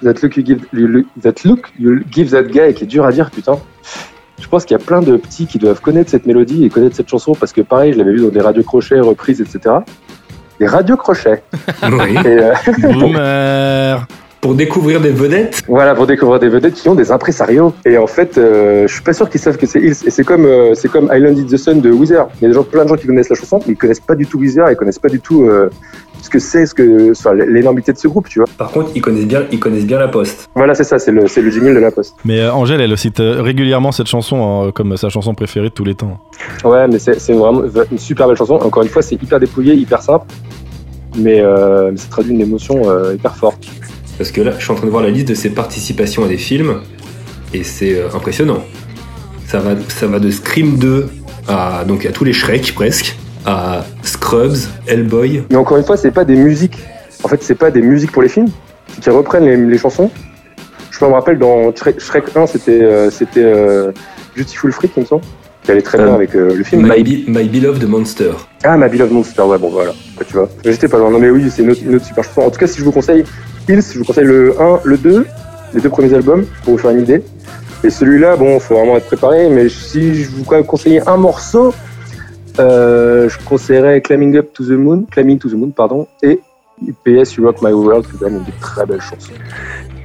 That 0.03 0.13
Look 0.23 0.37
You 0.37 0.43
Give 0.45 0.59
you- 0.71 1.05
That 1.21 1.33
Look 1.43 1.67
You 1.77 1.99
Give 2.09 2.31
That 2.31 2.43
Guy 2.43 2.73
qui 2.73 2.85
est 2.85 2.87
dur 2.87 3.03
à 3.03 3.11
dire, 3.11 3.29
putain. 3.29 3.57
Je 4.49 4.51
pense 4.51 4.65
qu'il 4.65 4.75
y 4.75 4.81
a 4.81 4.83
plein 4.83 5.01
de 5.03 5.15
petits 5.15 5.45
qui 5.45 5.59
doivent 5.59 5.79
connaître 5.79 6.09
cette 6.09 6.25
mélodie 6.25 6.65
et 6.65 6.69
connaître 6.69 6.95
cette 6.95 7.07
chanson 7.07 7.35
parce 7.35 7.53
que 7.53 7.61
pareil, 7.61 7.93
je 7.93 7.99
l'avais 7.99 8.13
vu 8.13 8.21
dans 8.21 8.29
des 8.29 8.41
radios 8.41 8.63
crochets, 8.63 8.99
reprises, 8.99 9.41
etc. 9.41 9.75
Des 10.59 10.65
radios 10.65 10.97
crochets. 10.97 11.43
Oui. 11.83 12.17
Et, 12.25 12.27
euh, 12.27 12.53
Boomer 12.93 14.07
Pour 14.41 14.55
découvrir 14.55 15.01
des 15.01 15.09
vedettes. 15.09 15.63
Voilà, 15.67 15.95
pour 15.95 16.07
découvrir 16.07 16.39
des 16.39 16.47
vedettes 16.47 16.75
qui 16.75 16.87
ont 16.87 16.95
des 16.95 17.11
impresarios. 17.11 17.73
Et 17.85 17.97
en 17.97 18.07
fait, 18.07 18.37
euh, 18.37 18.87
je 18.87 18.93
suis 18.93 19.03
pas 19.03 19.11
sûr 19.13 19.29
qu'ils 19.29 19.41
savent 19.41 19.57
que 19.57 19.65
c'est 19.65 19.79
Hills. 19.79 19.97
Et 20.05 20.11
c'est 20.11 20.23
comme, 20.23 20.45
euh, 20.45 20.73
c'est 20.75 20.87
comme 20.89 21.09
Island 21.13 21.37
in 21.37 21.43
the 21.43 21.57
Sun 21.57 21.81
de 21.81 21.91
Weezer. 21.91 22.29
Il 22.39 22.43
y 22.43 22.45
a 22.45 22.47
des 22.47 22.53
gens, 22.53 22.63
plein 22.63 22.85
de 22.85 22.89
gens 22.89 22.95
qui 22.95 23.05
connaissent 23.05 23.29
la 23.29 23.35
chanson, 23.35 23.59
mais 23.67 23.73
ils 23.73 23.77
connaissent 23.77 23.99
pas 23.99 24.15
du 24.15 24.25
tout 24.25 24.39
Weezer, 24.39 24.71
ils 24.71 24.77
connaissent 24.77 24.99
pas 24.99 25.09
du 25.09 25.19
tout 25.19 25.43
euh, 25.43 25.69
ce 26.21 26.29
que 26.29 26.39
c'est, 26.39 26.65
ce 26.65 26.73
que, 26.73 27.11
enfin, 27.11 27.33
l'énormité 27.33 27.91
de 27.91 27.97
ce 27.97 28.07
groupe, 28.07 28.29
tu 28.29 28.39
vois. 28.39 28.47
Par 28.57 28.71
contre, 28.71 28.91
ils 28.95 29.01
connaissent 29.01 29.27
bien, 29.27 29.43
ils 29.51 29.59
connaissent 29.59 29.85
bien 29.85 29.99
la 29.99 30.07
poste. 30.07 30.49
Voilà, 30.55 30.73
c'est 30.73 30.85
ça, 30.85 30.99
c'est 30.99 31.11
le, 31.11 31.27
c'est 31.27 31.41
le 31.41 31.51
jingle 31.51 31.75
de 31.75 31.79
la 31.79 31.91
poste. 31.91 32.15
Mais 32.23 32.39
euh, 32.39 32.53
Angèle, 32.53 32.79
elle 32.79 32.97
cite 32.97 33.19
régulièrement 33.19 33.91
cette 33.91 34.07
chanson 34.07 34.67
euh, 34.67 34.71
comme 34.71 34.95
sa 34.95 35.09
chanson 35.09 35.33
préférée 35.33 35.67
de 35.67 35.73
tous 35.73 35.83
les 35.83 35.95
temps. 35.95 36.17
Ouais, 36.63 36.87
mais 36.87 36.99
c'est, 36.99 37.19
c'est 37.19 37.33
vraiment 37.33 37.63
une 37.91 37.97
super 37.97 38.27
belle 38.27 38.37
chanson. 38.37 38.55
Encore 38.55 38.83
une 38.83 38.89
fois, 38.89 39.01
c'est 39.01 39.15
hyper 39.15 39.39
dépouillé, 39.39 39.73
hyper 39.73 40.01
simple. 40.01 40.27
Mais, 41.17 41.41
euh, 41.41 41.89
mais 41.91 41.97
ça 41.97 42.07
traduit 42.09 42.33
une 42.33 42.41
émotion 42.41 42.81
euh, 42.85 43.15
hyper 43.15 43.35
forte. 43.35 43.67
Parce 44.19 44.31
que 44.31 44.41
là, 44.41 44.51
je 44.59 44.63
suis 44.63 44.71
en 44.71 44.75
train 44.75 44.85
de 44.85 44.91
voir 44.91 45.01
la 45.01 45.09
liste 45.09 45.29
de 45.29 45.33
ses 45.33 45.49
participations 45.49 46.23
à 46.23 46.27
des 46.27 46.37
films. 46.37 46.81
Et 47.53 47.63
c'est 47.63 47.95
euh, 47.95 48.09
impressionnant. 48.13 48.63
Ça 49.47 49.59
va, 49.59 49.71
ça 49.87 50.05
va 50.05 50.19
de 50.19 50.29
Scream 50.29 50.77
2 50.77 51.07
à, 51.47 51.83
donc 51.87 52.05
à 52.05 52.11
tous 52.11 52.23
les 52.25 52.33
Shrek 52.33 52.73
presque, 52.75 53.15
à 53.45 53.83
Scrubs, 54.03 54.57
Hellboy. 54.87 55.43
Mais 55.49 55.55
encore 55.55 55.77
une 55.77 55.83
fois, 55.85 55.97
c'est 55.97 56.11
pas 56.11 56.25
des 56.25 56.35
musiques. 56.35 56.77
En 57.23 57.27
fait, 57.27 57.41
c'est 57.41 57.55
pas 57.55 57.71
des 57.71 57.81
musiques 57.81 58.11
pour 58.11 58.21
les 58.21 58.29
films. 58.29 58.49
C'est 58.93 59.01
qu'ils 59.01 59.11
reprennent 59.13 59.45
les, 59.45 59.57
les 59.57 59.77
chansons. 59.79 60.11
Je 60.91 61.03
me 61.05 61.11
rappelle 61.11 61.39
dans 61.39 61.73
Shrek, 61.75 61.99
Shrek 61.99 62.25
1, 62.35 62.45
c'était 62.47 62.81
euh, 62.83 63.09
c'était 63.09 63.43
euh, 63.43 63.91
Beautiful 64.35 64.71
Freak, 64.73 64.91
il 64.97 65.03
me 65.03 65.05
semble, 65.05 65.23
qui 65.63 65.71
allait 65.71 65.81
très 65.81 65.97
bien 65.97 66.13
avec 66.13 66.33
le 66.33 66.61
film. 66.65 66.83
My, 66.83 67.01
Be- 67.03 67.23
My 67.29 67.47
Beloved 67.47 67.87
Monster. 67.87 68.31
Ah, 68.63 68.75
Ma 68.75 68.89
Beloved 68.89 69.13
Monster, 69.13 69.43
ouais, 69.43 69.57
bon 69.57 69.69
voilà. 69.69 69.91
Ouais, 69.91 70.25
tu 70.27 70.33
vois. 70.33 70.49
J'étais 70.65 70.89
pas 70.89 70.97
loin. 70.97 71.09
Non, 71.09 71.19
mais 71.19 71.29
oui, 71.29 71.49
c'est 71.49 71.61
une, 71.63 71.71
autre- 71.71 71.81
une 71.85 71.95
autre 71.95 72.05
super 72.05 72.23
chanson. 72.25 72.41
En 72.41 72.49
tout 72.51 72.59
cas, 72.59 72.67
si 72.67 72.79
je 72.79 72.83
vous 72.83 72.91
conseille 72.91 73.23
Hills, 73.69 73.83
je 73.93 73.99
vous 73.99 74.05
conseille 74.05 74.25
le 74.25 74.59
1, 74.59 74.79
le 74.83 74.97
2, 74.97 75.25
les 75.75 75.81
deux 75.81 75.89
premiers 75.89 76.13
albums, 76.15 76.45
pour 76.63 76.73
vous 76.73 76.79
faire 76.79 76.89
une 76.89 77.01
idée. 77.01 77.21
Et 77.83 77.91
celui-là, 77.91 78.35
bon, 78.35 78.59
faut 78.59 78.73
vraiment 78.73 78.97
être 78.97 79.05
préparé, 79.05 79.47
mais 79.47 79.69
si 79.69 80.15
je 80.15 80.31
vous 80.31 80.43
conseillais 80.43 81.07
un 81.07 81.17
morceau, 81.17 81.73
euh, 82.59 83.29
je 83.29 83.37
conseillerais 83.45 84.01
Climbing 84.01 84.37
Up 84.37 84.49
to 84.53 84.65
the 84.65 84.71
Moon, 84.71 85.05
Climbing 85.11 85.37
to 85.37 85.49
the 85.49 85.53
Moon, 85.53 85.69
pardon, 85.69 86.07
et 86.23 86.39
PS 87.05 87.35
You 87.35 87.45
Rock 87.45 87.61
My 87.61 87.71
World, 87.71 88.07
qui 88.07 88.15
est 88.15 88.19
quand 88.19 88.25
même 88.25 88.39
une 88.39 88.43
des 88.43 88.59
très 88.59 88.87
belles 88.87 89.01
chansons. 89.01 89.33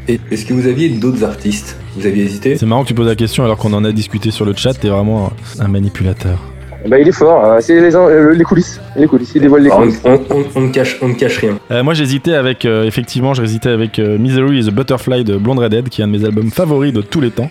Et 0.09 0.21
est-ce 0.31 0.45
que 0.45 0.53
vous 0.53 0.67
aviez 0.67 0.91
d'autres 0.91 1.25
artistes? 1.25 1.79
Vous 1.97 2.07
aviez 2.07 2.25
hésité? 2.25 2.59
C'est 2.59 2.67
marrant 2.67 2.83
que 2.83 2.89
tu 2.89 2.95
poses 2.95 3.07
la 3.07 3.17
question 3.17 3.45
alors 3.45 3.57
qu'on 3.57 3.73
en 3.73 3.85
a 3.85 3.93
discuté 3.93 4.31
sur 4.31 4.45
le 4.45 4.53
chat. 4.55 4.75
T'es 4.75 4.89
vraiment 4.89 5.33
un 5.59 5.69
manipulateur. 5.69 6.39
Bah, 6.87 6.99
il 6.99 7.09
est 7.09 7.13
fort, 7.13 7.45
hein. 7.45 7.57
c'est 7.61 7.81
les, 7.81 7.97
euh, 7.97 8.35
les 8.35 8.45
coulisses, 8.45 8.79
les 8.95 9.07
coulisses, 9.07 9.33
il 9.35 9.41
dévoile 9.41 9.63
les 9.63 9.71
coulisses. 9.71 10.01
on, 10.05 10.21
on- 10.31 10.45
on 10.55 10.61
ne 10.61 10.69
cache, 10.69 10.99
on 11.01 11.09
ne 11.09 11.15
cache 11.15 11.39
rien. 11.39 11.59
Euh, 11.71 11.83
moi 11.83 11.95
j'hésitais 11.95 12.35
avec, 12.35 12.65
euh, 12.67 12.85
effectivement, 12.85 13.33
j'hésitais 13.33 13.71
avec 13.71 13.99
euh, 13.99 14.19
Misery 14.19 14.59
is 14.61 14.69
a 14.69 14.71
Butterfly 14.71 15.25
de 15.25 15.37
Blonde 15.39 15.61
Redhead, 15.61 15.89
qui 15.89 16.03
est 16.03 16.05
un 16.05 16.09
de 16.09 16.13
mes 16.19 16.25
albums 16.25 16.51
favoris 16.51 16.93
de 16.93 17.01
tous 17.01 17.21
les 17.23 17.31
temps. 17.31 17.49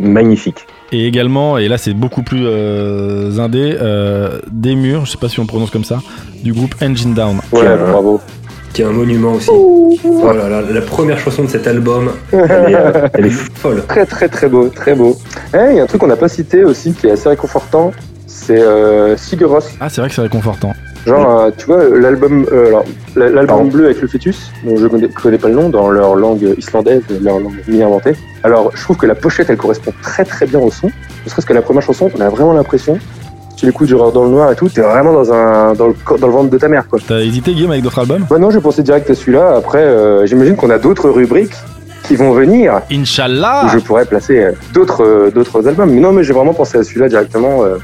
Magnifique. 0.00 0.66
Et 0.90 1.06
également, 1.06 1.58
et 1.58 1.68
là 1.68 1.78
c'est 1.78 1.94
beaucoup 1.94 2.22
plus 2.22 2.42
euh, 2.44 3.38
indé, 3.38 3.76
euh, 3.80 4.40
Des 4.50 4.74
Murs, 4.74 5.06
je 5.06 5.12
sais 5.12 5.18
pas 5.18 5.28
si 5.28 5.38
on 5.38 5.46
prononce 5.46 5.70
comme 5.70 5.84
ça, 5.84 6.00
du 6.42 6.52
groupe 6.52 6.74
Engine 6.82 7.14
Down. 7.14 7.38
Ouais, 7.52 7.76
bravo. 7.90 8.20
Qui 8.74 8.82
est 8.82 8.86
un 8.86 8.90
monument 8.92 9.34
aussi. 9.34 9.50
Oh 9.52 9.94
là 10.34 10.48
là, 10.48 10.62
la 10.62 10.80
première 10.80 11.18
chanson 11.18 11.44
de 11.44 11.48
cet 11.48 11.66
album, 11.66 12.10
elle 12.32 12.40
est, 12.40 12.76
elle 13.14 13.26
est 13.26 13.30
folle. 13.54 13.84
Très 13.86 14.06
très 14.06 14.28
très 14.28 14.48
beau, 14.48 14.68
très 14.68 14.94
beau. 14.94 15.14
Eh, 15.54 15.58
Il 15.72 15.76
y 15.76 15.80
a 15.80 15.82
un 15.82 15.86
truc 15.86 16.00
qu'on 16.00 16.06
n'a 16.06 16.16
pas 16.16 16.28
cité 16.28 16.64
aussi 16.64 16.94
qui 16.94 17.06
est 17.06 17.10
assez 17.10 17.28
réconfortant, 17.28 17.92
c'est 18.42 18.60
euh, 18.60 19.16
Sigur 19.16 19.50
Rós. 19.50 19.64
Ah, 19.80 19.88
c'est 19.88 20.00
vrai 20.00 20.08
que 20.10 20.14
c'est 20.14 20.22
réconfortant. 20.22 20.72
Genre, 21.06 21.40
euh, 21.40 21.50
tu 21.56 21.66
vois, 21.66 21.82
l'album, 21.88 22.46
euh, 22.52 22.80
l'album 23.16 23.68
bleu 23.70 23.86
avec 23.86 24.00
le 24.00 24.06
fœtus, 24.06 24.50
dont 24.64 24.76
je 24.76 24.86
connais, 24.86 25.08
connais 25.08 25.38
pas 25.38 25.48
le 25.48 25.54
nom, 25.54 25.68
dans 25.68 25.90
leur 25.90 26.14
langue 26.14 26.54
islandaise, 26.56 27.02
leur 27.20 27.40
langue 27.40 27.56
mi-inventée. 27.66 28.14
Alors, 28.44 28.70
je 28.74 28.82
trouve 28.82 28.96
que 28.98 29.06
la 29.06 29.16
pochette, 29.16 29.50
elle 29.50 29.56
correspond 29.56 29.92
très 30.02 30.24
très 30.24 30.46
bien 30.46 30.60
au 30.60 30.70
son. 30.70 30.86
Ne 31.24 31.30
serait-ce 31.30 31.46
que 31.46 31.52
la 31.52 31.62
première 31.62 31.82
chanson, 31.82 32.08
on 32.16 32.20
a 32.20 32.28
vraiment 32.28 32.52
l'impression, 32.52 32.98
si 33.50 33.56
tu 33.56 33.66
l'écoutes 33.66 33.88
genre 33.88 34.12
dans 34.12 34.22
le 34.24 34.30
noir 34.30 34.52
et 34.52 34.54
tout, 34.54 34.68
t'es 34.68 34.80
vraiment 34.80 35.12
dans 35.12 35.32
un, 35.32 35.72
dans 35.74 35.88
le, 35.88 35.94
corps- 36.04 36.18
dans 36.20 36.28
le 36.28 36.32
ventre 36.32 36.50
de 36.50 36.58
ta 36.58 36.68
mère, 36.68 36.86
quoi. 36.88 37.00
T'as 37.06 37.18
hésité, 37.18 37.52
Guillaume, 37.52 37.72
avec 37.72 37.82
d'autres 37.82 37.98
albums? 37.98 38.24
Moi, 38.30 38.38
non, 38.38 38.50
j'ai 38.50 38.60
pensé 38.60 38.84
direct 38.84 39.10
à 39.10 39.14
celui-là. 39.16 39.56
Après, 39.56 39.82
euh, 39.82 40.24
j'imagine 40.26 40.54
qu'on 40.54 40.70
a 40.70 40.78
d'autres 40.78 41.10
rubriques 41.10 41.54
qui 42.04 42.14
vont 42.14 42.32
venir 42.32 42.80
où 42.90 42.94
Inch'Allah 42.94 43.68
je 43.72 43.78
pourrais 43.78 44.04
placer 44.04 44.48
d'autres 44.74 45.04
euh, 45.04 45.30
d'autres 45.30 45.66
albums. 45.68 45.90
Mais 45.90 46.00
non, 46.00 46.12
mais 46.12 46.22
j'ai 46.24 46.32
vraiment 46.32 46.52
pensé 46.54 46.78
à 46.78 46.82
celui-là 46.84 47.08
directement. 47.08 47.64
euh, 47.64 47.76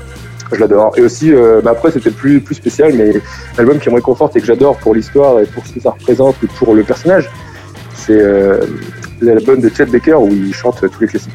je 0.52 0.60
l'adore. 0.60 0.92
Et 0.96 1.00
aussi, 1.00 1.32
euh, 1.32 1.60
bah 1.62 1.72
après, 1.72 1.90
c'était 1.90 2.10
plus 2.10 2.40
plus 2.40 2.54
spécial, 2.54 2.92
mais 2.94 3.12
l'album 3.56 3.78
qui 3.78 3.88
me 3.90 3.96
réconforte 3.96 4.36
et 4.36 4.40
que 4.40 4.46
j'adore 4.46 4.76
pour 4.78 4.94
l'histoire 4.94 5.40
et 5.40 5.46
pour 5.46 5.66
ce 5.66 5.74
que 5.74 5.80
ça 5.80 5.90
représente 5.90 6.36
et 6.42 6.46
pour 6.46 6.74
le 6.74 6.82
personnage, 6.82 7.30
c'est 7.94 8.20
euh, 8.20 8.60
l'album 9.20 9.60
de 9.60 9.68
Chet 9.68 9.86
Baker 9.86 10.14
où 10.14 10.28
il 10.28 10.54
chante 10.54 10.80
tous 10.80 11.00
les 11.00 11.08
classiques. 11.08 11.32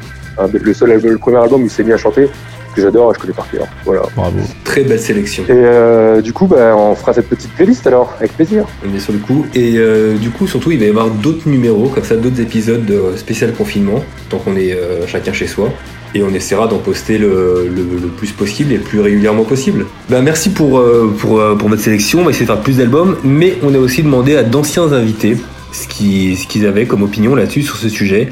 Le 0.52 0.74
seul 0.74 1.00
le 1.00 1.18
premier 1.18 1.38
album 1.38 1.62
où 1.62 1.66
il 1.66 1.70
s'est 1.70 1.84
mis 1.84 1.92
à 1.92 1.96
chanter, 1.96 2.28
que 2.74 2.82
j'adore 2.82 3.10
et 3.10 3.14
je 3.14 3.20
connais 3.20 3.32
par 3.32 3.50
cœur. 3.50 3.66
Voilà. 3.84 4.02
Bravo. 4.16 4.38
Très 4.64 4.82
belle 4.82 5.00
sélection. 5.00 5.44
Et 5.44 5.52
euh, 5.52 6.20
du 6.20 6.32
coup, 6.32 6.46
bah, 6.46 6.74
on 6.76 6.94
fera 6.94 7.12
cette 7.14 7.28
petite 7.28 7.50
playlist 7.52 7.86
alors, 7.86 8.12
avec 8.18 8.32
plaisir. 8.36 8.64
On 8.88 8.94
est 8.94 9.00
sur 9.00 9.12
le 9.12 9.18
coup. 9.20 9.46
Et 9.54 9.74
euh, 9.76 10.16
du 10.16 10.30
coup, 10.30 10.46
surtout, 10.46 10.70
il 10.72 10.78
va 10.78 10.84
y 10.86 10.88
avoir 10.90 11.08
d'autres 11.10 11.48
numéros, 11.48 11.88
comme 11.88 12.04
ça, 12.04 12.16
d'autres 12.16 12.40
épisodes 12.40 12.84
de 12.84 13.16
spécial 13.16 13.52
confinement, 13.52 14.02
tant 14.28 14.38
qu'on 14.38 14.56
est 14.56 14.72
euh, 14.72 15.06
chacun 15.06 15.32
chez 15.32 15.46
soi. 15.46 15.70
Et 16.16 16.22
on 16.22 16.32
essaiera 16.32 16.68
d'en 16.68 16.78
poster 16.78 17.18
le, 17.18 17.68
le- 17.74 17.82
le 18.00 18.08
plus 18.08 18.30
possible 18.30 18.72
et 18.72 18.76
le 18.76 18.82
plus 18.82 19.00
régulièrement 19.00 19.42
possible. 19.44 19.86
Bah, 20.08 20.20
merci 20.22 20.50
pour, 20.50 20.78
euh, 20.78 21.12
pour, 21.18 21.40
euh, 21.40 21.56
pour 21.56 21.68
votre 21.68 21.82
sélection. 21.82 22.20
On 22.20 22.24
va 22.24 22.30
essayer 22.30 22.46
de 22.46 22.50
faire 22.52 22.60
plus 22.60 22.76
d'albums, 22.78 23.16
mais 23.24 23.54
on 23.64 23.74
a 23.74 23.78
aussi 23.78 24.02
demandé 24.04 24.36
à 24.36 24.42
d'anciens 24.44 24.92
invités 24.92 25.36
ce 25.72 25.88
qu'ils 25.88 26.38
ce 26.38 26.46
qu'ils 26.46 26.66
avaient 26.66 26.86
comme 26.86 27.02
opinion 27.02 27.34
là-dessus 27.34 27.62
sur 27.62 27.76
ce 27.76 27.88
sujet. 27.88 28.28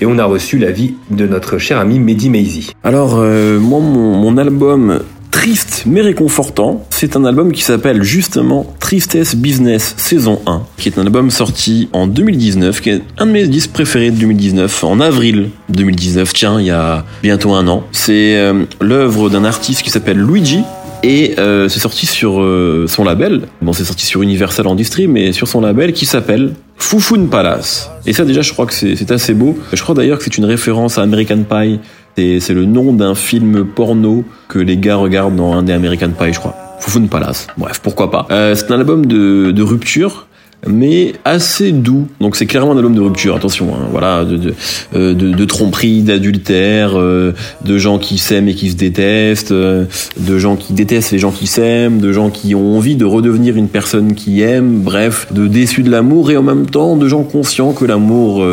Et 0.00 0.06
on 0.06 0.18
a 0.18 0.24
reçu 0.24 0.58
l'avis 0.58 0.94
de 1.10 1.26
notre 1.26 1.58
cher 1.58 1.78
ami 1.78 1.98
Mehdi 1.98 2.30
Maizi. 2.30 2.72
Alors, 2.84 3.16
euh, 3.16 3.58
moi, 3.58 3.80
mon, 3.80 4.16
mon 4.16 4.36
album 4.36 5.00
triste 5.30 5.84
mais 5.86 6.00
réconfortant, 6.00 6.84
c'est 6.90 7.14
un 7.14 7.24
album 7.24 7.52
qui 7.52 7.62
s'appelle 7.62 8.02
justement 8.02 8.74
Tristesse 8.80 9.36
Business 9.36 9.94
saison 9.96 10.40
1, 10.46 10.62
qui 10.76 10.88
est 10.88 10.98
un 10.98 11.02
album 11.02 11.30
sorti 11.30 11.88
en 11.92 12.06
2019, 12.06 12.80
qui 12.80 12.90
est 12.90 13.02
un 13.18 13.26
de 13.26 13.32
mes 13.32 13.46
disques 13.46 13.70
préférés 13.70 14.10
de 14.10 14.18
2019, 14.18 14.84
en 14.84 14.98
avril 14.98 15.50
2019, 15.68 16.32
tiens, 16.32 16.58
il 16.58 16.66
y 16.66 16.70
a 16.70 17.04
bientôt 17.22 17.52
un 17.52 17.68
an. 17.68 17.84
C'est 17.92 18.36
euh, 18.36 18.64
l'œuvre 18.80 19.28
d'un 19.30 19.44
artiste 19.44 19.82
qui 19.82 19.90
s'appelle 19.90 20.18
Luigi, 20.18 20.62
et 21.06 21.38
euh, 21.38 21.68
c'est 21.68 21.78
sorti 21.78 22.04
sur 22.04 22.40
euh, 22.40 22.86
son 22.88 23.04
label. 23.04 23.42
Bon, 23.62 23.72
c'est 23.72 23.84
sorti 23.84 24.04
sur 24.04 24.22
Universal 24.22 24.66
Industries, 24.66 25.06
mais 25.06 25.30
sur 25.30 25.46
son 25.46 25.60
label 25.60 25.92
qui 25.92 26.04
s'appelle 26.04 26.54
Fufun 26.78 27.26
Palace. 27.26 27.92
Et 28.06 28.12
ça, 28.12 28.24
déjà, 28.24 28.42
je 28.42 28.52
crois 28.52 28.66
que 28.66 28.74
c'est 28.74 29.10
assez 29.12 29.32
beau. 29.32 29.56
Je 29.72 29.80
crois 29.80 29.94
d'ailleurs 29.94 30.18
que 30.18 30.24
c'est 30.24 30.36
une 30.36 30.44
référence 30.44 30.98
à 30.98 31.02
American 31.02 31.44
Pie. 31.48 31.78
C'est 32.16 32.40
c'est 32.40 32.54
le 32.54 32.64
nom 32.64 32.92
d'un 32.92 33.14
film 33.14 33.64
porno 33.64 34.24
que 34.48 34.58
les 34.58 34.76
gars 34.76 34.96
regardent 34.96 35.36
dans 35.36 35.52
un 35.52 35.62
des 35.62 35.72
American 35.72 36.10
Pie, 36.10 36.32
je 36.32 36.40
crois. 36.40 36.56
Fufun 36.80 37.06
Palace. 37.06 37.46
Bref, 37.56 37.78
pourquoi 37.80 38.10
pas. 38.10 38.26
Euh, 38.32 38.56
c'est 38.56 38.70
un 38.72 38.78
album 38.78 39.06
de, 39.06 39.52
de 39.52 39.62
rupture 39.62 40.25
mais 40.66 41.12
assez 41.24 41.72
doux. 41.72 42.06
Donc 42.20 42.36
c'est 42.36 42.46
clairement 42.46 42.72
un 42.72 42.76
album 42.76 42.94
de 42.94 43.00
rupture, 43.00 43.36
attention, 43.36 43.74
hein, 43.74 43.86
voilà, 43.90 44.24
de, 44.24 44.54
euh, 44.94 45.14
de, 45.14 45.32
de 45.32 45.44
tromperie, 45.44 46.02
d'adultère, 46.02 46.92
euh, 46.94 47.32
de 47.64 47.78
gens 47.78 47.98
qui 47.98 48.18
s'aiment 48.18 48.48
et 48.48 48.54
qui 48.54 48.70
se 48.70 48.76
détestent, 48.76 49.52
euh, 49.52 49.84
de 50.18 50.38
gens 50.38 50.56
qui 50.56 50.72
détestent 50.72 51.12
les 51.12 51.18
gens 51.18 51.30
qui 51.30 51.46
s'aiment, 51.46 52.00
de 52.00 52.12
gens 52.12 52.30
qui 52.30 52.54
ont 52.54 52.76
envie 52.76 52.96
de 52.96 53.04
redevenir 53.04 53.56
une 53.56 53.68
personne 53.68 54.14
qui 54.14 54.42
aime, 54.42 54.80
bref, 54.80 55.32
de 55.32 55.46
déçus 55.46 55.82
de 55.82 55.90
l'amour 55.90 56.30
et 56.30 56.36
en 56.36 56.42
même 56.42 56.66
temps 56.66 56.96
de 56.96 57.08
gens 57.08 57.22
conscients 57.22 57.72
que 57.72 57.84
l'amour 57.84 58.44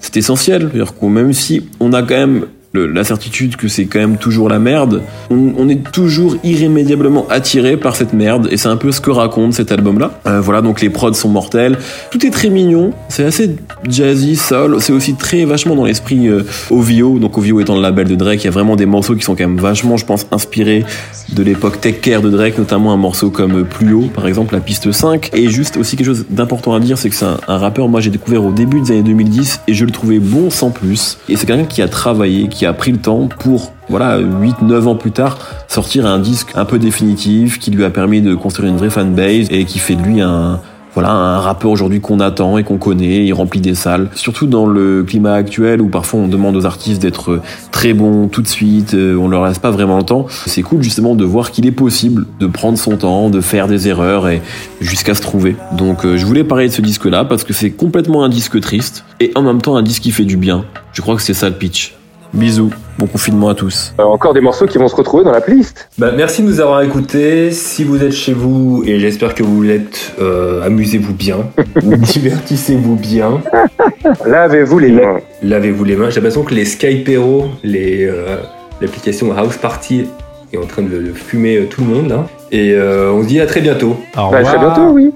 c'est 0.00 0.16
essentiel. 0.16 0.68
C'est-à-dire 0.72 0.94
que 0.98 1.06
même 1.06 1.32
si 1.32 1.62
on 1.80 1.92
a 1.92 2.02
quand 2.02 2.16
même 2.16 2.44
la 2.84 3.04
certitude 3.04 3.56
que 3.56 3.68
c'est 3.68 3.86
quand 3.86 3.98
même 3.98 4.16
toujours 4.16 4.48
la 4.48 4.58
merde, 4.58 5.02
on, 5.30 5.68
est 5.68 5.90
toujours 5.92 6.36
irrémédiablement 6.44 7.26
attiré 7.28 7.76
par 7.76 7.96
cette 7.96 8.12
merde 8.12 8.48
et 8.50 8.56
c'est 8.56 8.68
un 8.68 8.76
peu 8.76 8.92
ce 8.92 9.00
que 9.00 9.10
raconte 9.10 9.54
cet 9.54 9.72
album-là. 9.72 10.20
Euh, 10.26 10.40
voilà, 10.40 10.62
donc 10.62 10.80
les 10.80 10.90
prods 10.90 11.14
sont 11.14 11.28
mortels, 11.28 11.78
tout 12.10 12.24
est 12.26 12.30
très 12.30 12.48
mignon, 12.48 12.92
c'est 13.08 13.24
assez 13.24 13.56
jazzy, 13.88 14.36
soul, 14.36 14.80
c'est 14.80 14.92
aussi 14.92 15.14
très 15.14 15.44
vachement 15.44 15.74
dans 15.74 15.84
l'esprit 15.84 16.28
euh, 16.28 16.44
OVO, 16.70 17.18
donc 17.18 17.36
OVO 17.36 17.60
étant 17.60 17.76
le 17.76 17.82
label 17.82 18.08
de 18.08 18.14
Drake, 18.14 18.42
il 18.42 18.46
y 18.46 18.48
a 18.48 18.52
vraiment 18.52 18.76
des 18.76 18.86
morceaux 18.86 19.14
qui 19.14 19.22
sont 19.22 19.34
quand 19.34 19.46
même 19.46 19.58
vachement, 19.58 19.96
je 19.96 20.06
pense, 20.06 20.26
inspirés 20.30 20.84
de 21.32 21.42
l'époque 21.42 21.80
Tech 21.80 22.00
Care 22.00 22.22
de 22.22 22.30
Drake, 22.30 22.58
notamment 22.58 22.92
un 22.92 22.96
morceau 22.96 23.30
comme 23.30 23.64
Plus 23.64 23.92
haut, 23.92 24.10
par 24.14 24.26
exemple, 24.26 24.54
la 24.54 24.60
piste 24.60 24.90
5. 24.92 25.30
Et 25.34 25.48
juste 25.48 25.76
aussi 25.76 25.96
quelque 25.96 26.06
chose 26.06 26.26
d'important 26.30 26.74
à 26.74 26.80
dire, 26.80 26.98
c'est 26.98 27.10
que 27.10 27.16
c'est 27.16 27.26
un 27.26 27.58
rappeur, 27.58 27.88
moi 27.88 28.00
j'ai 28.00 28.10
découvert 28.10 28.44
au 28.44 28.52
début 28.52 28.80
des 28.80 28.92
années 28.92 29.02
2010 29.02 29.60
et 29.66 29.74
je 29.74 29.84
le 29.84 29.90
trouvais 29.90 30.18
bon 30.18 30.50
sans 30.50 30.70
plus. 30.70 31.18
Et 31.28 31.36
c'est 31.36 31.46
quelqu'un 31.46 31.64
qui 31.64 31.82
a 31.82 31.88
travaillé, 31.88 32.48
qui 32.48 32.66
a 32.66 32.67
pris 32.72 32.92
le 32.92 32.98
temps 32.98 33.28
pour, 33.38 33.72
voilà, 33.88 34.18
8-9 34.20 34.86
ans 34.86 34.94
plus 34.96 35.12
tard, 35.12 35.38
sortir 35.68 36.06
un 36.06 36.18
disque 36.18 36.52
un 36.54 36.64
peu 36.64 36.78
définitif, 36.78 37.58
qui 37.58 37.70
lui 37.70 37.84
a 37.84 37.90
permis 37.90 38.20
de 38.20 38.34
construire 38.34 38.70
une 38.70 38.76
vraie 38.76 38.90
fanbase 38.90 39.48
et 39.50 39.64
qui 39.64 39.78
fait 39.78 39.94
de 39.94 40.02
lui 40.02 40.20
un, 40.20 40.60
voilà, 40.94 41.12
un 41.12 41.38
rappeur 41.38 41.70
aujourd'hui 41.70 42.00
qu'on 42.00 42.18
attend 42.18 42.58
et 42.58 42.64
qu'on 42.64 42.78
connaît, 42.78 43.24
il 43.24 43.32
remplit 43.32 43.60
des 43.60 43.76
salles. 43.76 44.08
Surtout 44.14 44.46
dans 44.46 44.66
le 44.66 45.04
climat 45.04 45.34
actuel 45.34 45.80
où 45.80 45.88
parfois 45.88 46.20
on 46.20 46.26
demande 46.26 46.56
aux 46.56 46.66
artistes 46.66 47.00
d'être 47.00 47.40
très 47.70 47.92
bons 47.92 48.26
tout 48.26 48.42
de 48.42 48.48
suite, 48.48 48.94
euh, 48.94 49.16
on 49.16 49.28
leur 49.28 49.46
laisse 49.46 49.60
pas 49.60 49.70
vraiment 49.70 49.98
le 49.98 50.02
temps. 50.02 50.26
C'est 50.46 50.62
cool 50.62 50.82
justement 50.82 51.14
de 51.14 51.24
voir 51.24 51.50
qu'il 51.50 51.66
est 51.66 51.72
possible 51.72 52.26
de 52.40 52.46
prendre 52.48 52.78
son 52.78 52.96
temps, 52.96 53.30
de 53.30 53.40
faire 53.40 53.68
des 53.68 53.86
erreurs 53.86 54.28
et 54.28 54.42
jusqu'à 54.80 55.14
se 55.14 55.22
trouver. 55.22 55.56
Donc 55.76 56.04
euh, 56.04 56.16
je 56.16 56.26
voulais 56.26 56.44
parler 56.44 56.68
de 56.68 56.72
ce 56.72 56.82
disque-là 56.82 57.24
parce 57.24 57.44
que 57.44 57.52
c'est 57.52 57.70
complètement 57.70 58.24
un 58.24 58.28
disque 58.28 58.60
triste 58.60 59.04
et 59.20 59.30
en 59.36 59.42
même 59.42 59.60
temps 59.62 59.76
un 59.76 59.82
disque 59.82 60.02
qui 60.02 60.10
fait 60.10 60.24
du 60.24 60.36
bien. 60.36 60.64
Je 60.92 61.02
crois 61.02 61.16
que 61.16 61.22
c'est 61.22 61.34
ça 61.34 61.48
le 61.48 61.54
pitch. 61.54 61.97
Bisous, 62.34 62.70
bon 62.98 63.06
confinement 63.06 63.48
à 63.48 63.54
tous. 63.54 63.94
Euh, 63.98 64.02
encore 64.04 64.34
des 64.34 64.40
morceaux 64.40 64.66
qui 64.66 64.76
vont 64.76 64.88
se 64.88 64.94
retrouver 64.94 65.24
dans 65.24 65.32
la 65.32 65.40
playlist. 65.40 65.88
Bah, 65.98 66.12
merci 66.14 66.42
de 66.42 66.48
nous 66.48 66.60
avoir 66.60 66.82
écoutés. 66.82 67.50
Si 67.52 67.84
vous 67.84 68.04
êtes 68.04 68.12
chez 68.12 68.34
vous, 68.34 68.82
et 68.86 69.00
j'espère 69.00 69.34
que 69.34 69.42
vous 69.42 69.62
l'êtes, 69.62 70.12
euh, 70.20 70.62
amusez-vous 70.64 71.14
bien, 71.14 71.38
divertissez-vous 71.82 72.96
bien. 72.96 73.40
Lavez-vous 74.26 74.78
les 74.78 74.92
mains. 74.92 75.16
Lavez-vous 75.42 75.84
les 75.84 75.96
mains. 75.96 76.10
J'ai 76.10 76.16
l'impression 76.16 76.42
que 76.42 76.54
les 76.54 76.66
Skypero, 76.66 77.46
les, 77.64 78.04
euh, 78.04 78.36
l'application 78.80 79.34
House 79.36 79.56
Party 79.56 80.06
est 80.52 80.58
en 80.58 80.66
train 80.66 80.82
de, 80.82 80.88
de 80.98 81.12
fumer 81.12 81.66
tout 81.70 81.80
le 81.80 81.86
monde. 81.86 82.08
Là. 82.10 82.26
Et 82.52 82.74
on 82.78 83.22
se 83.22 83.28
dit 83.28 83.40
à 83.40 83.46
très 83.46 83.60
bientôt. 83.60 83.96
Au 84.16 84.30
Bah, 84.30 84.38
à 84.38 84.42
très 84.42 84.58
bientôt, 84.58 84.90
oui. 84.92 85.12